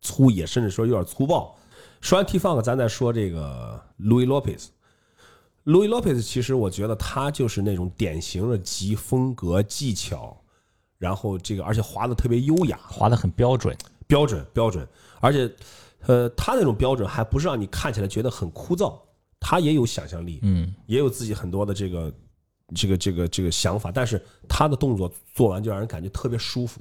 [0.00, 1.56] 粗野，甚至说有点粗暴。
[2.00, 4.66] 说完 T Funk，咱再说这个 Louis Lopez。
[5.64, 10.36] Louis Lopez 其实我觉得他就是那种典型的集风格、技巧，
[10.98, 13.76] 然后这个而且滑的特别优雅，滑的很标准。
[14.06, 14.88] 标准标准，
[15.20, 15.54] 而且
[16.06, 18.98] 呃，他那种标准还不是让你看起来觉得很枯燥，
[19.38, 22.10] 他也有想象力，嗯，也有自己很多的这个
[22.74, 26.80] 这个这个这个想法，但是他的动作做完就让人感觉特别舒服，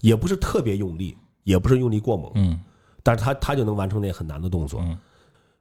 [0.00, 2.58] 也不是特别用力，也不是用力过猛，嗯，
[3.04, 4.98] 但是他他就能完成那很难的动作，嗯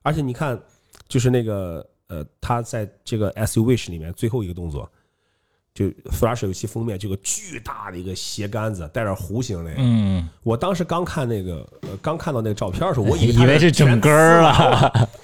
[0.02, 0.60] 而且你看，
[1.08, 4.90] 就是那个呃，他在这个 S U Wish 里面最后一个动作。
[5.76, 9.74] 就 Flash 游戏封面，这个巨大的一个斜杆子，带点弧形的。
[9.78, 14.52] 嗯，我当时刚看那个，呃，刚看到那个照片的时候，我以为以为是整根儿啊。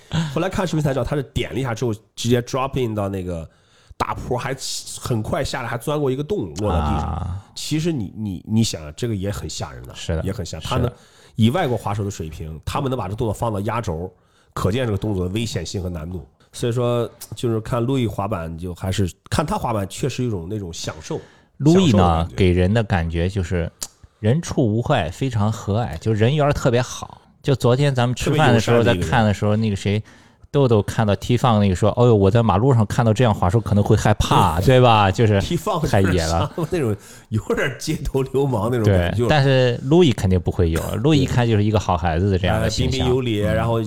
[0.09, 3.47] 啊，后来看视频才知道，他是点了一下之后，直接 drop in 到那个
[3.95, 4.55] 大坡，还
[4.99, 7.09] 很快下来，还钻过一个洞落到地上。
[7.09, 10.59] 啊，其实你你你想，这个也很吓人的，是的也很吓。
[10.59, 10.95] 是他呢的，
[11.39, 14.13] 以外国滑手的水平，他们能把这动作放到压轴，
[14.53, 16.27] 可见这个动作的危险性和难度。
[16.51, 21.17] 所以说，就是看路易滑板，就还是看他滑板，确实有一种那种享受。
[21.55, 23.71] 路易呢给人的感觉就是
[24.19, 27.21] 人畜无害，非常和蔼，就人缘特别好。
[27.41, 30.03] 就昨天咱们吃饭的时候，在看的时候，那个谁。
[30.51, 35.11] 豆豆看到 T 放那个说：“哦呦，我在马路上看到这样滑手可能会害怕， 对吧？
[35.11, 36.95] 就是 T 放太野了，那种
[37.29, 39.27] 有点街头流氓那种感觉。。
[39.29, 42.99] 但是路易肯定不会有， 路易一看就是一个好孩子的这样哎的形象。
[42.99, 43.79] 嗯彬彬有礼，然后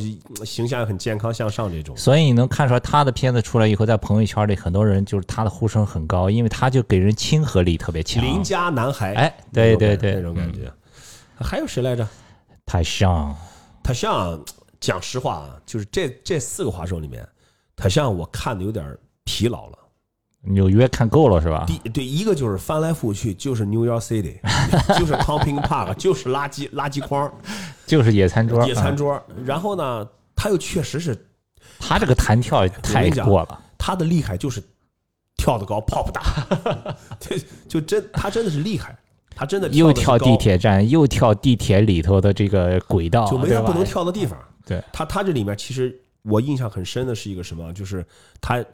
[0.44, 1.96] 形象也很健康向上这种。
[1.96, 8.22] 所以你能看出来，他的片子出来以后，在朋友圈里，很多人就是他的呼声很高，因为他就给人亲和力特别强。
[8.24, 10.72] 邻家男孩，哎，对对对那对，种感觉。
[11.40, 12.06] 还有谁来着？
[12.64, 13.34] 太像，
[13.82, 14.40] 他像，
[14.82, 17.26] 讲实话啊，就是这这四个滑手里面，
[17.76, 18.84] 他像我看的有点
[19.24, 19.78] 疲劳了。
[20.44, 21.64] 纽约看够了是吧？
[21.68, 24.40] 第对一个就是翻来覆去，就是 New York City，
[24.98, 27.32] 就是 Camping Park， 就是垃圾垃圾筐、
[27.86, 29.22] 就是野餐桌，嗯野餐桌。
[29.44, 31.16] 然后呢，他又确实是
[31.78, 33.60] 他这个弹跳太过了。
[33.78, 34.60] 他的厉害就是
[35.36, 36.22] 跳得高，跑不大，
[37.20, 37.36] 就
[37.68, 38.98] 就真他真的是厉害，
[39.36, 44.36] 他真的又跳地铁站，又跳地铁里头的这个轨道，就没他不能跳的地方。
[44.64, 47.72] 对他，他这里面其实我印象很深的是一个什么？
[47.72, 48.04] 就是
[48.40, 48.64] 他，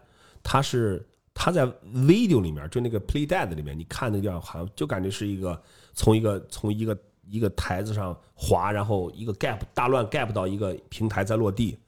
[0.42, 5.60] 他是他在 video 里面，就那个 Play Dead 里面，你看那个地方，好像就感觉是一个
[5.94, 6.98] 从一个从一个
[7.28, 11.78] 一个台子上滑，然后一个 gap 大乱 gap 到一个平台再落地。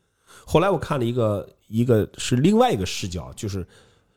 [0.46, 3.66] 后来我看了一个一个是另外一个视角，就是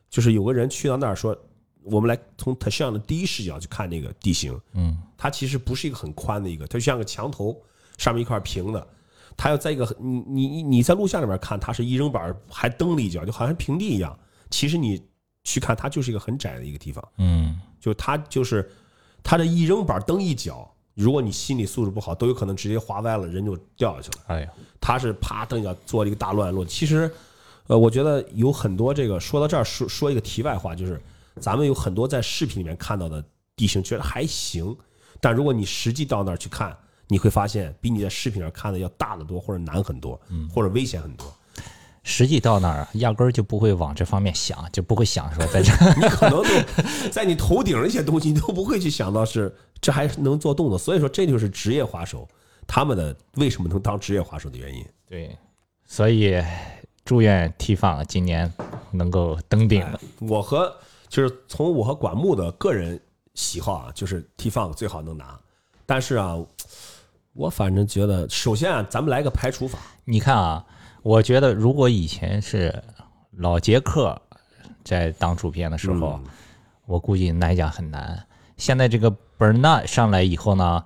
[0.09, 1.35] 就是有个人去到那儿说，
[1.81, 7.59] 我们来从 a n 的第一视角去看那个地形，嗯，它其实不是一个很宽的一个，它就像个墙头，
[7.97, 8.87] 上面一块平的。
[9.35, 14.17] 它要在一个你你你你在录像里面看，他是一扔板还蹬了一脚，就好像平地一样。
[14.49, 15.01] 其实你
[15.43, 18.71] 去看，它就是一个很窄的一个地方，嗯，就他就是
[19.23, 24.23] 他这一扔板蹬一脚，如果你心理素质不好，都有可能直接滑歪了，人就掉下去了。
[24.27, 26.63] 哎呀，他是啪蹬一脚做了一个大乱落。
[26.63, 27.11] 其实，
[27.67, 31.01] 呃，我觉得有很多这个说到这儿说说一个题外话，就是
[31.39, 33.23] 咱们有很多在视频里面看到的
[33.55, 34.75] 地形，觉得还行，
[35.19, 40.19] 但如果你实际到那儿去看，你会发现比你在视频上看的要大得多，或者难很多，
[40.53, 41.25] 或者危险很多。
[42.05, 50.77] 实际到那儿压根儿就不会往这方面想，就不会想说在这 你可能都在你头顶上一些东西，你都不会去想到是这还能做动作。
[50.77, 52.27] 所以说，这就是职业滑手
[52.67, 54.85] 他们的为什么能当职业滑手的原因。
[55.07, 55.37] 对，
[55.85, 56.43] 所以
[57.05, 58.51] 祝愿 T 放今年
[58.91, 59.97] 能够登顶了。
[60.19, 60.75] 我和
[61.07, 62.99] 就是从我和管木的个人
[63.33, 65.39] 喜好啊，就是 T Funk 最好能拿。
[65.85, 66.37] 但是啊，
[67.33, 69.79] 我反正觉得，首先啊，咱们来个排除法。
[70.05, 70.63] 你看啊，
[71.01, 72.73] 我觉得如果以前是
[73.37, 74.19] 老杰克
[74.83, 76.23] 在当主编的时候，嗯
[76.85, 78.21] 我估计哪家很难。
[78.57, 80.83] 现在这个 Bernard 上来以后呢，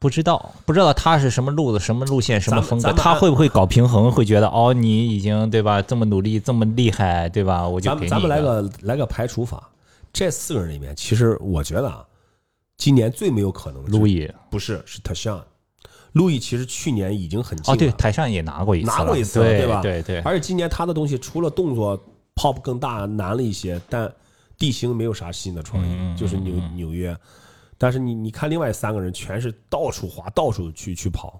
[0.00, 4.10] 不知道不知道他是什么路子、什么路线、什么风格，他会不会搞平衡？
[4.10, 7.66] 会觉得哦，你已经对吧，这么努力，这么厉害，对吧？
[7.66, 9.70] 我就给你咱们咱们来个来个排除法。
[10.12, 12.04] 这四个人里面，其实我觉得啊，
[12.78, 14.26] 今年最没有可能路易。
[14.50, 15.42] 不是是 Tashan。
[16.12, 19.82] 路易其实去年已经很近哦，对，了台上也拿过一次，拿过一次了对对吧？
[19.82, 22.02] 对对，而且今年他的东西除了动作
[22.34, 24.10] pop 更大难了一些，但
[24.56, 27.14] 地形没有啥新的创意，嗯就是纽纽约。
[27.76, 31.38] 但是你你看另外三个人全是到处滑，到处去去跑，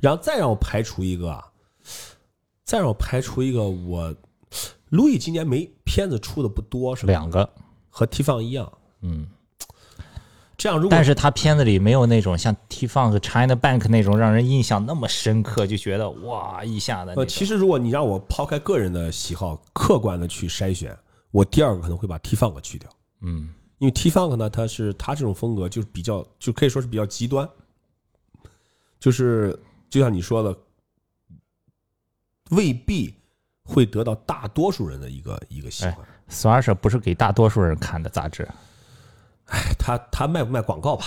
[0.00, 1.44] 然后再让我排除一个啊，
[2.64, 4.14] 再让我排除一个我，
[4.90, 7.12] 路易今年没片子出的不多是吧？
[7.12, 7.50] 两个，
[7.90, 9.26] 和 T 放一样，嗯。
[10.58, 20.98] 这样如果但是他片子里没有那种像 T Funk、China Bank 那种让人印象那么深刻，就觉得哇一下子呃，其实如果你让我抛开个人的喜好，客观的去筛选，
[21.30, 22.90] 我第二个可能会把 T Funk 去掉。
[23.20, 27.48] 嗯，因为 T Funk 呢，它是它这种风格就是比较，就可以说是比较极端，
[28.98, 29.56] 就是
[29.88, 30.58] 就像你说的，
[32.50, 33.14] 未必
[33.62, 35.96] 会得到大多数人的一个一个喜欢。
[36.26, 38.54] 索尔舍不是给大多数人看的杂志，哎，
[39.88, 41.06] 他他卖不卖广告吧？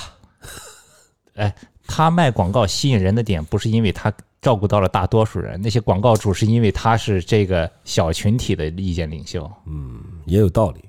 [1.35, 9.49] 哎，他卖广告吸引人的点不是因为他照顾到了大多数人，那些广告主是因为他是这个小群体的意见领袖。
[9.67, 10.83] 嗯也有道理，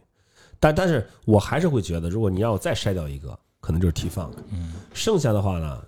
[0.58, 4.32] 但但是我还是会觉得，如果你让我再筛掉一个，可能就是 T Funk。
[4.48, 5.84] 嗯，剩下的话呢，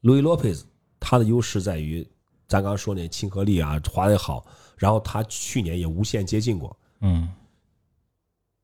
[0.00, 0.64] 路易洛佩斯
[0.98, 2.02] 他的优势在于，
[2.46, 4.46] 咱刚刚说那亲和力啊，滑的好，
[4.78, 6.74] 然后他去年也无限接近过。
[7.00, 7.28] 嗯，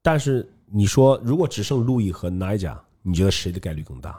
[0.01, 4.19] 但是你说，如果只剩路易和奈加，你觉得谁的概率更大？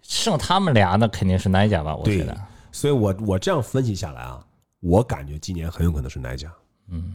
[0.00, 1.96] 剩他们俩那肯定是哪一家吧？
[1.96, 2.38] 我觉得。
[2.70, 4.38] 所以我我这样分析下来啊，
[4.78, 6.52] 我感觉今年很有可能是奈加，
[6.88, 7.14] 嗯，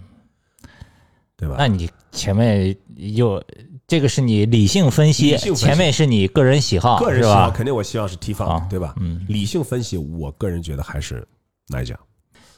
[1.37, 1.55] 对吧？
[1.57, 3.41] 那你前面又
[3.87, 7.29] 这个是你理性分析，分析前面是你个人喜好，个人是吧？
[7.29, 8.95] 喜好肯定我希望是 T 啊放，对吧？
[8.99, 11.25] 嗯，理性分析，我个人觉得还是
[11.69, 11.97] 奈加。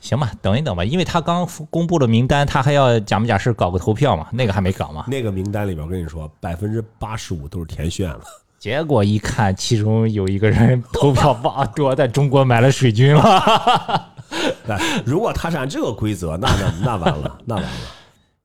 [0.05, 5.05] 行吧，等一等吧，因为他刚公布了名单，他还要假不假式搞个投票嘛，那个还没搞嘛。
[5.07, 8.21] 那个名单里边，我跟你说，百分之八十五都是填炫了。
[8.59, 14.13] 结果一看，其中有一个人投票哇多，在中国买了水军了。
[14.67, 17.69] 那如果他是按这个规则，那那那完了， 那完了。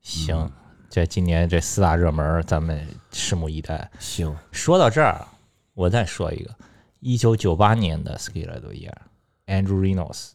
[0.00, 0.50] 行，
[0.88, 3.90] 这今年这四大热门，咱们拭目以待。
[3.98, 5.26] 行，说到这儿，
[5.74, 6.50] 我再说一个，
[7.00, 10.30] 一九九八年的 Skiller 的 year，Andrew Reynolds，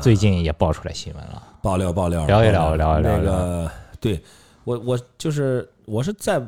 [0.00, 1.42] 最近也爆出来新闻了。
[1.62, 4.22] 爆料爆料，聊一聊聊一聊那个，对
[4.64, 6.42] 我我就是我是在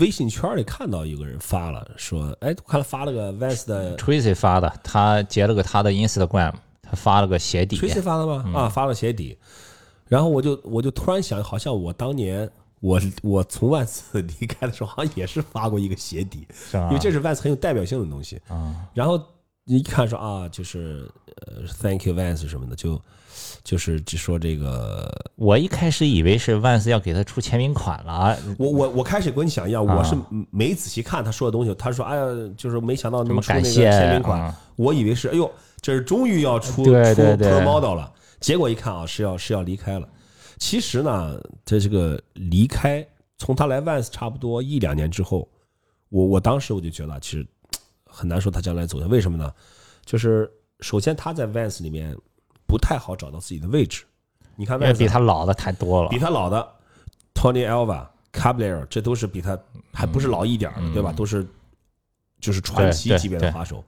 [0.00, 8.44] 微信圈里看到一个人发了，说，哎，我看他发了个 Vans 的 Tracy 发的，他截了个他的 Instagram，他发了个鞋底，Tracy 发的吗？
[8.54, 9.38] 啊，发了鞋底。
[10.08, 18.40] 然后我就我就突然想，好像我当年我我从万斯离开的时候，好像也是发过一个鞋底，因为这是万斯很有代表性的东西。
[18.48, 19.22] 啊，然后
[19.64, 21.08] 一看说啊，就是
[21.46, 23.00] 呃，Thank you Vans 什么的，就
[23.62, 30.16] 就是只说这个，我一开始以为是 Vance 要给他出签名款了，我我我开始跟你想一样，啊我是
[30.50, 31.74] 没仔细看他说的东西。
[31.76, 32.24] 他说哎呀，
[32.56, 40.08] 就是没想到什能出那个么感谢签名款，啊我以为是哎呦，这是终于要出出 Pro Model 了，结果一看啊，是要是要离开了。
[40.58, 43.06] 其实呢，这这个离开，
[43.38, 45.48] 从他来 Vans 差不多一两年之后，
[46.08, 47.46] 我我当时我就觉得，其实
[48.12, 49.08] 很难说他将来走向。
[49.08, 49.52] 为什么呢？
[50.04, 52.16] 就是首先他在 Vans 里面
[52.66, 54.04] 不太好找到自己的位置。
[54.56, 56.18] 你看因为 Vans 比他老的太多了比。
[56.18, 56.68] 他老的
[57.34, 59.58] Tony Alva、Caballero，这都是比他
[59.92, 61.12] 还不是老一点儿的，对吧？
[61.12, 61.46] 都是
[62.40, 63.82] 就是传奇级别的滑手，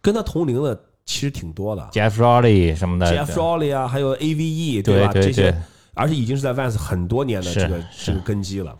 [0.00, 5.12] 跟他同龄的其实挺多的 Jeff Rowley 什么的 Jeff Rowley 啊，还有 AVE，吧？
[5.12, 5.62] 对对这些，
[5.94, 8.76] 而且已经是在 Vans 很多年的这个这个根基了。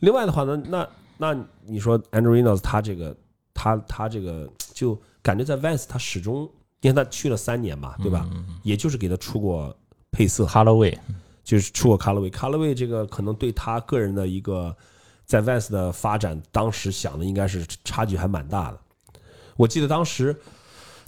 [0.00, 3.14] 另外的话呢，那那你说 Andrew Reynolds 他这个
[3.60, 8.26] 他他这个就感觉在 Vans 他始终，因为他去了三年嘛，对吧？
[8.62, 9.76] 也就是给他出过
[10.10, 10.98] 配色，c o l o r w a y，
[11.44, 14.74] 就是出过 Colorway，Colorway 这个可能对他个人的一个
[15.26, 18.80] 在 Vans 的发展，当时想的应该是差距还蛮大的。
[19.56, 20.34] 我记得当时，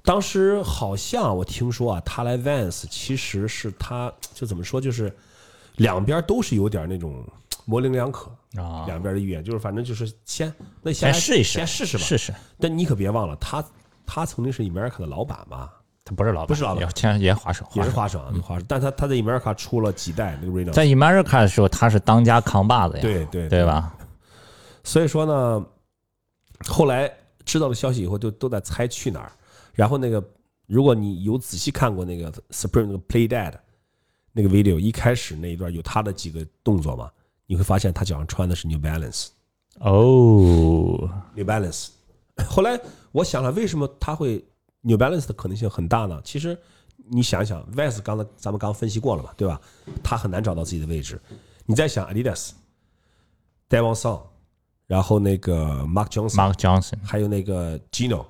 [0.03, 5.11] 当时好像我听说啊，他来 Vans 其实是他就怎么说，就是
[5.77, 7.27] 两边都是有点那种
[7.65, 12.05] 模棱两可啊两边的意愿，就是反正就是先那先先试一试，先试试吧。
[12.05, 12.35] 试试。
[12.59, 13.65] 但你可别忘了，他
[14.07, 15.71] 他曾经是 America 的老板嘛，
[16.05, 18.65] 他不是老板，不是老板也前也滑手，也是滑手滑手啊，滑手。
[18.69, 23.97] 但他他在 America 出了几代那个 Reno，在 America 的时候，他是当家扛把子呀，对对对吧？
[24.85, 25.67] 所以说呢，
[26.67, 27.11] 后来
[27.45, 29.33] 知道了消息以后，就都在猜去哪儿。
[29.73, 30.23] 然后那个，
[30.67, 33.55] 如果你有仔细看过那个 Supreme 那个 Play Dead
[34.33, 37.11] 那个 video，一开始那一段有他的几个动作嘛，
[37.53, 39.27] 你会发现他脚上穿的是 New Balance。
[39.81, 41.89] 哦，New Balance。
[42.49, 44.43] 后来我想了，为什么他会
[44.81, 46.19] New Balance 的可能性很大呢？
[46.25, 46.59] 其实
[47.11, 49.61] 你想一想，Vans 刚才咱们刚分析过了嘛，对吧？
[50.03, 51.21] 他很难找到自己的位置。
[51.67, 52.53] 你再想 Adidas、
[53.69, 54.23] Devon Song，
[54.87, 58.25] 然后那个 Mark Johnson，Mark Johnson，还有那个 Gino。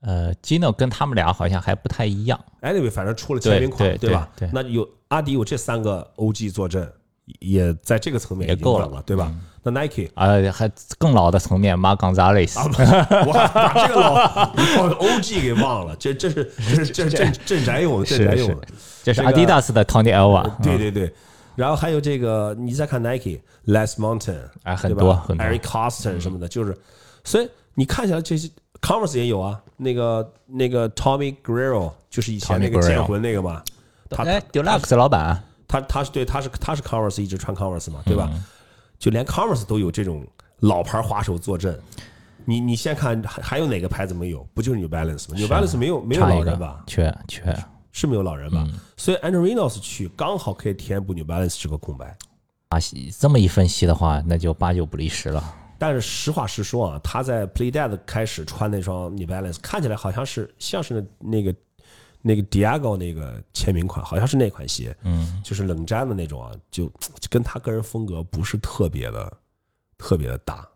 [0.00, 4.28] 呃，Gino 跟他们俩好像还不太一样，Anyway，反正出了签名款，对对吧？
[4.52, 6.92] 那有阿迪有这三个 OG 坐镇，
[7.40, 9.32] 也在这个层面也够了对吧？
[9.62, 12.54] 那 Nike 呃，还更老的层面，Mark Gonzalez，
[13.26, 14.14] 我还把这个老
[14.86, 18.68] 老 OG 给忘了，这这是这是镇镇宅用的，镇宅用的，
[19.02, 21.12] 这是这个 Adidas 的 Tony Elva，对对对。
[21.54, 26.78] 然后还有这个，你再看 Nike，Les Mountain，哎很多很多 Eric Costin 什么的，就是，
[27.24, 28.48] 所以你看起来这些
[28.80, 33.60] Converse 也有啊，那个那个 Tommy Guerrero 就是以前那个剑魂那个嘛，
[34.08, 38.28] 他哎，Deluxe 老板，他他是对他是他是 Converse 一直穿 Converse 嘛，对吧？
[38.32, 38.42] 嗯
[38.98, 40.26] 就连 Converse 都有这种
[40.58, 41.80] 老牌滑手坐镇。
[42.44, 44.42] 你你先看还还有哪个牌子没有？
[44.54, 46.82] 不就是 New Balance 吗？New Balance 没有没有老人吧？
[46.86, 47.56] 缺缺，
[47.92, 48.66] 是没有老人吧？
[48.66, 52.16] 嗯所以 Andrew Reynolds 去刚好可以填补 New Balance 这个空白。
[52.70, 52.78] 啊，
[53.18, 55.54] 这么一分析的话，那就八九不离十了。
[55.78, 61.54] 但是实话实说啊，他在 Play Dead 开始穿那双 New Balance，看起来好像是像是那那个
[62.22, 69.32] 那个 Diego 那个签名款，好像是那款鞋，嗯，就是冷战的那种啊，就就跟他个人风格不是特别的
[69.96, 70.66] 特别的搭。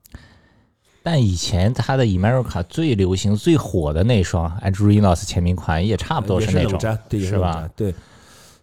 [1.04, 7.68] 但以前他的 America 最流行、最火的那双 Andrew Reynolds 签名款，也差不多是那种冷毡，对，是吧？？
[7.74, 7.92] 对，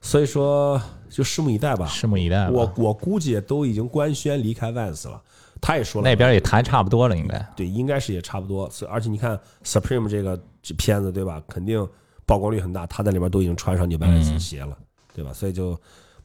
[0.01, 1.85] 所以说就拭目以待吧。
[1.87, 2.49] 拭目以待。
[2.49, 5.21] 我我估计都已经官宣离开 Vans 了，
[5.59, 7.45] 他也说了那边也谈差不多了，应该。
[7.57, 8.69] 对，应该是也差不多。
[8.69, 10.41] 所以而且你看 Supreme 这个
[10.77, 11.85] 片子对吧，肯定
[12.29, 14.77] 曝光率很大，他在里边都已经穿上 New Balance 鞋了，
[15.15, 15.33] 对吧？
[15.33, 15.75] 所以就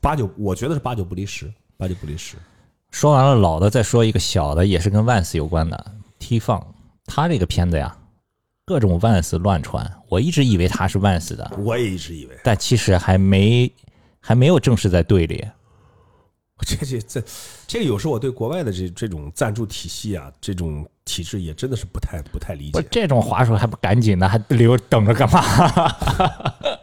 [0.02, 2.36] 八九，我觉得是八九不离十，八九不离十。
[2.90, 6.62] 说完了老的，再说一个小的，也是跟 Vans 有关的 T 放。
[7.06, 7.96] 他这个片子呀，
[8.66, 13.72] 各种 Vans 乱穿，我一直以为他是 Vans 的，我也一直以为但其实还没
[14.20, 15.42] 还没有正式在队里。
[16.66, 17.24] 这这这
[17.66, 22.80] 这个有时候我对国外的这这种赞助体系啊，这种体质也真的是不太不太理解。
[22.80, 25.42] 不这种滑手还不赶紧的，还留等着干嘛？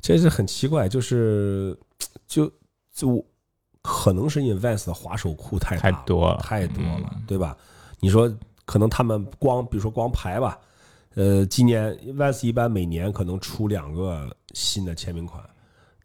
[0.00, 1.78] 这是很奇怪，就是
[2.26, 2.50] 就
[2.92, 3.24] 就
[3.80, 7.56] 可能是因为 Vans 的滑手库太大太多了太多了，对吧？
[8.00, 8.30] 你说
[8.66, 10.58] 可能他们光比如说光牌吧，
[11.14, 15.42] 呃，今年 Vans 一般每年可能出两个新的签名款，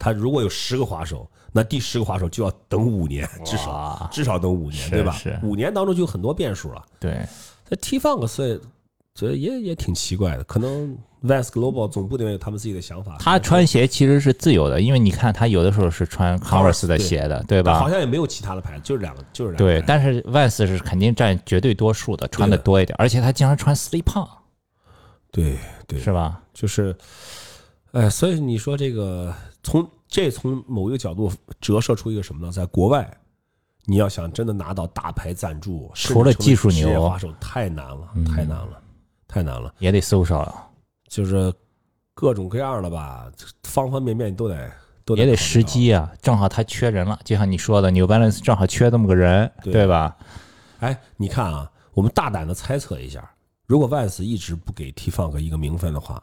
[0.00, 5.38] 他如果有十个滑手，那第十个滑手就要等五年，至少至少等五年，对吧是？
[5.42, 6.82] 五年当中就有很多变数了。
[6.98, 7.24] 对，
[7.68, 8.58] 这 T Funk 所以
[9.14, 13.18] 所以也也挺奇怪的，可能 Vans Global 总部那边有他们自己的想法。
[13.18, 17.78] 他穿鞋其实是自由的，因为你看他有的时候是穿 Converse 的鞋的，对吧？
[17.78, 24.26] 好像也没有其他的牌子，就是两个，就是两个对，但是 Vans 是肯定占绝对多数的，穿的多一点，而且他经常穿 slip on，
[25.30, 26.40] 对对，是吧？
[26.54, 26.96] 就是，
[27.92, 32.52] 哎，所以你说这个从这从某一个角度折射出一个什么呢？
[32.52, 33.08] 在国外，
[33.84, 38.82] 你要想真的拿到大牌赞助，除了技术牛滑手太难了，太难了，
[39.28, 39.74] 太难了。
[39.78, 40.68] 也得搜上了，
[41.08, 41.52] 就是
[42.14, 43.30] 各种各样的吧，
[43.64, 44.70] 方方面面你都得
[45.04, 45.36] 都也得。
[45.36, 50.16] 时机啊，正好他缺人了，就像你说的，New Balance 正好缺这么个人，对对吧？
[50.80, 53.30] 哎，你看啊，我们大胆的猜测一下，
[53.66, 56.22] 如果 Vans 一直不给 T Funk 一个名分的话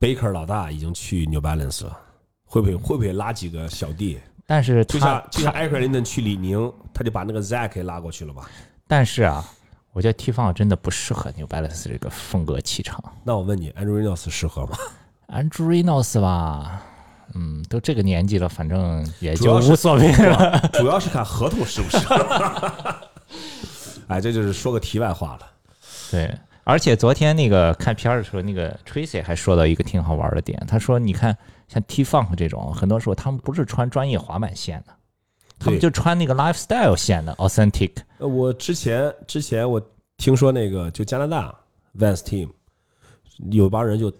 [0.00, 1.98] ，Baker 老大已经去 New Balance 了，
[2.48, 4.18] 会不会会不会拉几个小弟？
[4.46, 8.48] 但是就他像就像他艾克林顿去李宁，他就把那个 Zack 给拉过去了吧？
[8.86, 9.44] 但是啊，
[9.92, 12.98] 我觉得 T 方真的不适合 New Balance 这个风格气场。
[13.22, 14.78] 那我问你，Andrew Reynolds 适合吗
[15.28, 16.82] ？Andrew Reynolds 吧，
[17.34, 20.58] 嗯，都这个年纪了，反正也就无所谓了。
[20.72, 21.98] 主要是看合同适不是。
[24.08, 25.40] 哎，这就是说个题外话了。
[26.10, 26.34] 对，
[26.64, 31.36] 而且昨天那个看片儿的时候，那个 Tracy 还说到一个挺好玩的点，他说：“你看，
[31.68, 34.92] 像 T Funk 这种，很多时候他们不是穿专业滑板线的，
[35.58, 37.92] 他们就穿那个 lifestyle 线的 authentic。
[38.18, 39.80] 呃我之前之前我
[40.16, 41.54] 听说那个就加拿大
[41.96, 42.50] Vans Team
[43.50, 44.10] 有帮人就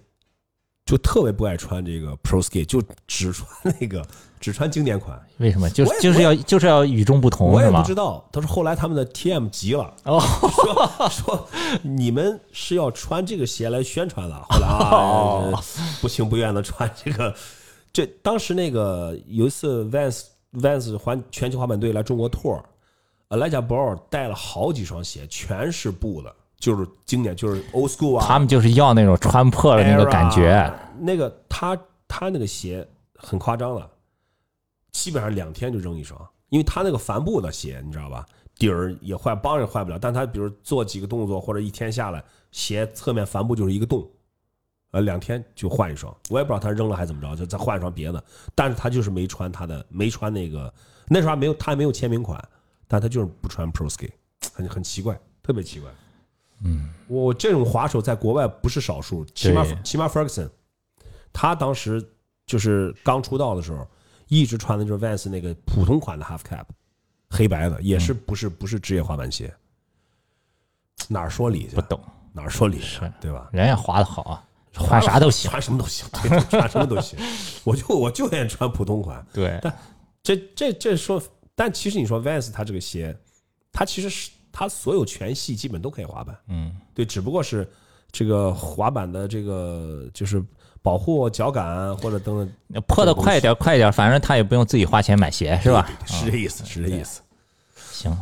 [0.84, 3.49] 就特别不爱穿这个 Pro Skate，就只穿
[3.80, 4.07] 那个
[4.41, 5.20] 只穿经典款。
[5.39, 5.68] 为什么？
[5.70, 7.95] 就是就是要就是要与众不同我也不知？
[7.95, 11.49] 道，他说后来他们的 TM 急了，哦，说 说
[11.82, 14.45] 你们是要穿这个鞋来宣传了。
[14.49, 15.61] 后来啊，
[16.01, 17.34] 不情不愿的穿这个。
[17.93, 20.22] 这当时那个有一次 Vans
[20.53, 22.61] Vans 环全球滑板队来中国 tour，
[23.28, 28.24] 呃，莱贾博尔带了好几双鞋，全是布的，就是经典，就是 old school 啊。
[28.26, 30.53] 他们就是要那种穿破了那个感觉。
[30.53, 31.76] Era 那个他
[32.07, 32.86] 他那个鞋
[33.16, 33.89] 很夸张了，
[34.93, 38.26] 基本上两天就扔一双，因为他那个帆布的鞋，你知道吧？
[38.57, 39.99] 底儿也坏，帮也坏不了。
[39.99, 44.05] 但他比如做几个动作或者一天下来，鞋侧面帆布就是一个洞，
[44.91, 46.12] 呃，两天就换一双。
[46.28, 48.22] 我也不知道他扔了还怎么着，就再换一双别的。
[48.55, 50.72] 但是他就是没穿他的，没穿那个
[51.07, 52.43] 那时候还没有他还没有签名款，
[52.89, 54.11] 但他就是不穿 Pro Skate，
[54.53, 55.89] 很很奇怪，特别奇怪。
[56.64, 60.51] 嗯，我这种滑手在国外不是少数，起码起码 Ferguson，
[61.32, 62.05] 他当时
[62.45, 63.86] 就是刚出道的时候，
[64.29, 66.64] 一直穿的就是 Vans 那个普通款的 Half Cap，
[67.29, 69.53] 黑白的，也是不是不是职业滑板鞋。
[71.09, 71.83] 哪儿说理去不？
[71.83, 72.01] 懂，
[72.33, 73.01] 哪儿说理去？
[73.20, 73.49] 对吧？
[73.53, 75.51] 人家滑的好啊，穿啥都行。
[75.51, 77.18] 穿什么都行，对穿什么都行。
[77.64, 79.24] 我就我就愿意穿普通款。
[79.33, 79.74] 对，但
[80.22, 81.22] 这这这说，
[81.55, 83.16] 但其实你说 Vans 它这个鞋，
[83.72, 86.37] 它其实是它所有全系基本都可以滑板。
[86.49, 87.66] 嗯，对，只不过是
[88.11, 90.45] 这个滑板的这个就是
[90.83, 95.91] 保护脚感或者等等，破的快一点，快一点，反正他也不用自己花钱买鞋，是吧？
[96.07, 97.20] 是这意思，是这意思。
[97.74, 98.16] 行，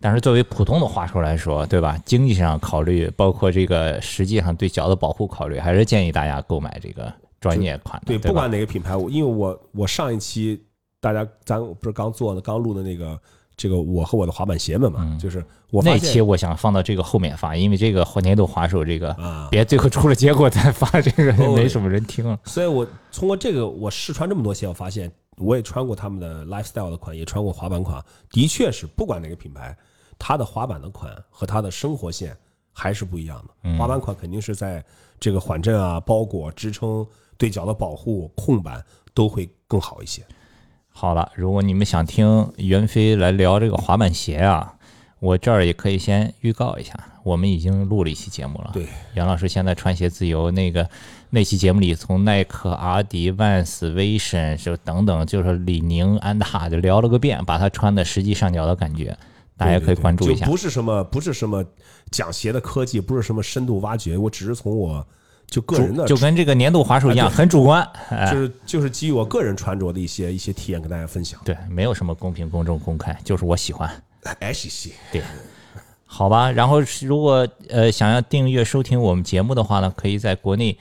[0.00, 1.98] 但是作为普通的滑手来说，对吧？
[2.04, 10.62] 经济上考虑，包括这个实际上对脚的保护考虑，还是建议大家购买这个专业款的，对，对不管哪个品牌，我因为我我上一期
[11.00, 13.18] 大家咱不是刚做的刚录的那个
[13.56, 22.38] 这个我和我的滑板鞋们嘛，就是我那期我想放到这个后面发，因为这个年度滑手这个，啊，别最后出了结果再发，这个哦没什么人听了。
[22.44, 29.74] 所以我通过这个我试穿这么多鞋，我发现我也穿过他们的 lifestyle 的款，也穿过滑板款，的确是不管哪个品牌，
[30.18, 32.36] 它的滑板的款和它的生活线
[32.72, 33.78] 还是不一样的。
[33.78, 34.84] 滑板款肯定是在
[35.18, 37.06] 这个缓震啊、包裹、支撑、
[37.38, 38.84] 对脚的保护、控板
[39.14, 40.22] 都会更好一些。
[40.98, 44.72] 好了，如果你们想听袁飞来聊这个滑板鞋啊，
[45.20, 48.70] 我这儿也可以先预告一下，我们已经录了一期节目了。
[48.72, 50.88] 对，杨老师现在穿鞋自由那个
[51.28, 59.14] 那期节目里，从耐克、阿迪、Vans、Vision 就等等，就是李宁、安踏就聊了个遍，把他穿的实际上脚的感觉，
[59.54, 60.50] 大家可以关注一下就。
[60.50, 61.62] 不是什么不是什么
[62.10, 65.06] 讲鞋的科技，不是什么深度挖掘，我只是从我
[65.46, 71.40] 就个人的就跟这个年度滑手一样，很主观，哎，就是就是基于我个人穿着的一些一些体验跟大家分享。
[71.44, 73.90] 对，没有什么公平、公正、公开，就是我喜欢。
[74.40, 74.90] 哎，谢谢。
[75.12, 75.22] 对，
[76.04, 76.50] 好吧。
[76.50, 80.76] 然后是如果呃想要订阅收听我们节目的话呢，可以在国内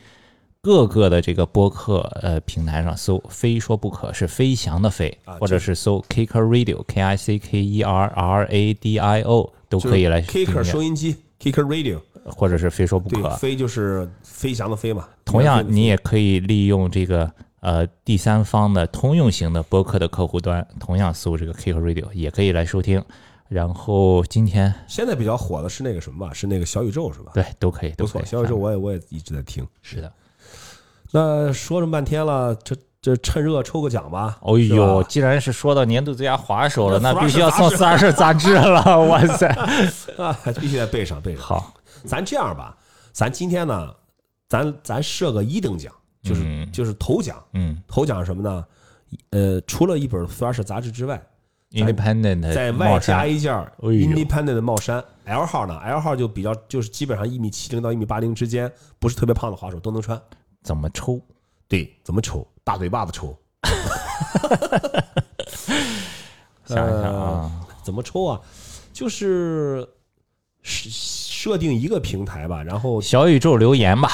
[0.61, 10.43] 各个的这个播客呃平台上搜“非说不可”，是飞翔的飞，啊或者是搜 Kicker Radio K I C K E R R A D I O 都可以来订
[10.43, 13.29] Kicker，收音机，Kicker Radio，或者是非说不，可。
[13.35, 15.07] 飞就是飞翔的飞嘛。
[15.23, 23.03] 同样，你也可以利用这个呃第三方的通用型的播客的客户端，同样搜这个 Kicker Radio 也可以来收听。
[23.47, 26.33] 然后今天现在比较火的是那个什么吧？
[26.33, 28.29] 是那个小宇宙是吧？，对都可以，都不错，可以。
[28.29, 29.65] 小宇宙我也我也一直在听。
[29.83, 30.11] 是的。
[31.11, 34.37] 那说这么半天了，这这趁热抽个奖吧。
[34.41, 38.99] 哦是呦，既然是说到年度最佳滑手了，那那必须要送杂志了！
[39.05, 39.47] 哇塞，
[40.17, 41.43] 啊，必须得备上备上。
[41.43, 41.73] 好，
[42.05, 42.77] 咱这样吧，
[43.11, 43.93] 咱今天呢，
[44.47, 45.91] 咱咱设个一等奖，
[46.21, 47.43] 就是、嗯就是头奖。
[47.53, 48.65] 嗯头奖是什么呢？
[49.29, 51.21] 呃，除了一本《四二式杂志之外
[51.71, 60.21] ，，Independent 在外，加一件 Independent 的帽衫，L 号呢？L 号就比较就是基本上一米七零到一米八零之间，不是特别胖的滑手都能穿。
[60.63, 61.21] 怎么抽？
[61.67, 62.45] 对，怎么抽？
[62.63, 63.37] 大嘴巴子抽。
[66.65, 67.51] 想一想啊，
[67.83, 68.41] 怎么抽啊？
[68.91, 69.87] 就是
[70.63, 70.89] 设
[71.45, 74.09] 设定一个平台吧，然后小宇宙留言吧，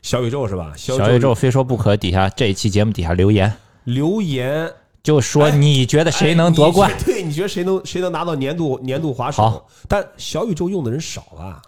[0.00, 0.72] 小宇宙是吧？
[0.74, 3.52] 小小宇宙非说不可底下这一期节目底下留言，
[3.84, 6.96] 留言就说你觉得谁能夺冠哎？
[6.96, 9.66] 你对，你觉得谁能谁能拿到年度年度滑好手？
[9.86, 11.60] 但小宇宙用的人少吧，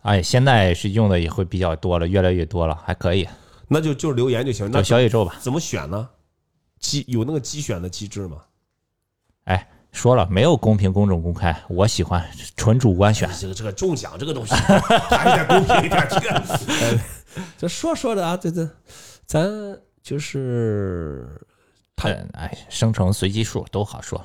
[0.00, 3.28] 哎，现在是用的也会比较多了，越来越多了，还可以，
[3.68, 4.70] 那就就留言就行。
[4.72, 5.36] 那就小宇宙吧。
[5.38, 6.08] 怎么选呢？
[6.80, 8.38] 机有那个机选的机制吗？
[9.44, 12.22] 哎，说了没有公平、公正、公开，我喜欢
[12.54, 13.26] 纯主观选。
[13.40, 16.06] 这个这个中奖这个东西还是得公平一点。
[16.10, 17.00] 这个，呃
[17.56, 18.68] 这说说的啊，这这，
[19.24, 19.48] 咱
[20.02, 21.26] 就是
[21.96, 24.22] 他嗯，哎，生成随机数都好说。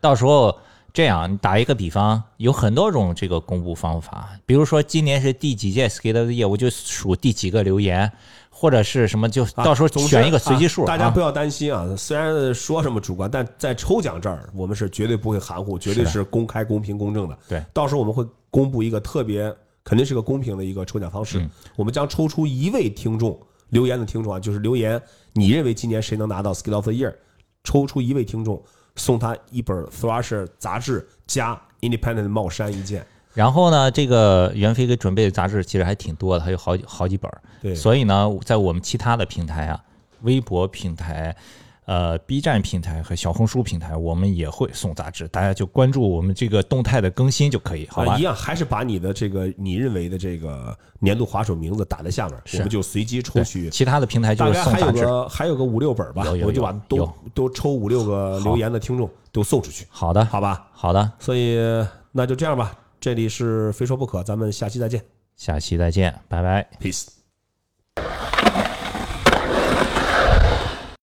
[0.00, 0.56] 到时候
[0.92, 8.12] 这样，你打一个比方，有很多种这个公布方法，比如说今年是第几届 Skate of the Year，我就数第几个留言，
[8.50, 10.82] 或者是什么，就到时候总选一个随机数。
[10.82, 11.96] 啊啊大家不要担心啊。
[11.96, 17.38] 虽然说什么主观，但在抽奖这儿，我们是绝对不会含糊，绝对是公开、公平、公正的。
[17.48, 19.50] 对，到时候我们会公布一个特别，
[19.82, 21.38] 肯定是个公平的一个抽奖方式。
[21.38, 23.40] 嗯我们将抽出一位听众
[23.70, 25.00] 留言的听众啊，就是留言
[25.32, 27.14] 你认为今年谁能拿到 Skill of the Year，
[27.64, 28.62] 抽出一位听众，
[28.96, 33.04] 送他一本 Thrasher 杂志加 Independent 帽衫一件。
[33.34, 37.40] 然后呢，这个袁飞给准备的杂志其实还挺多的，还有好几好几本儿。
[37.62, 39.82] 对，所以呢，在我们其他的平台啊，
[40.20, 41.34] 微博平台、
[41.84, 48.22] 呃 B 站平台和小红书平台，我们也会送杂志，大家就关注我们这个动态的更新就可以，好吧呃一？
[48.22, 53.68] 样还是把你的这个你认为的这个年度滑手名字打在下面，我们就随机抽取。
[53.70, 55.04] 其他的平台就是送杂志。
[55.04, 60.68] 个还有个五六本吧，有有我就把都都抽五六个留言的听众都送出去，好的，好吧？
[60.72, 61.58] 好的，所以
[62.12, 65.02] 那就这样吧，这里是非说不可，咱们下期再见
[65.36, 66.68] 下期再见，拜拜。
[66.80, 67.08] ，peace。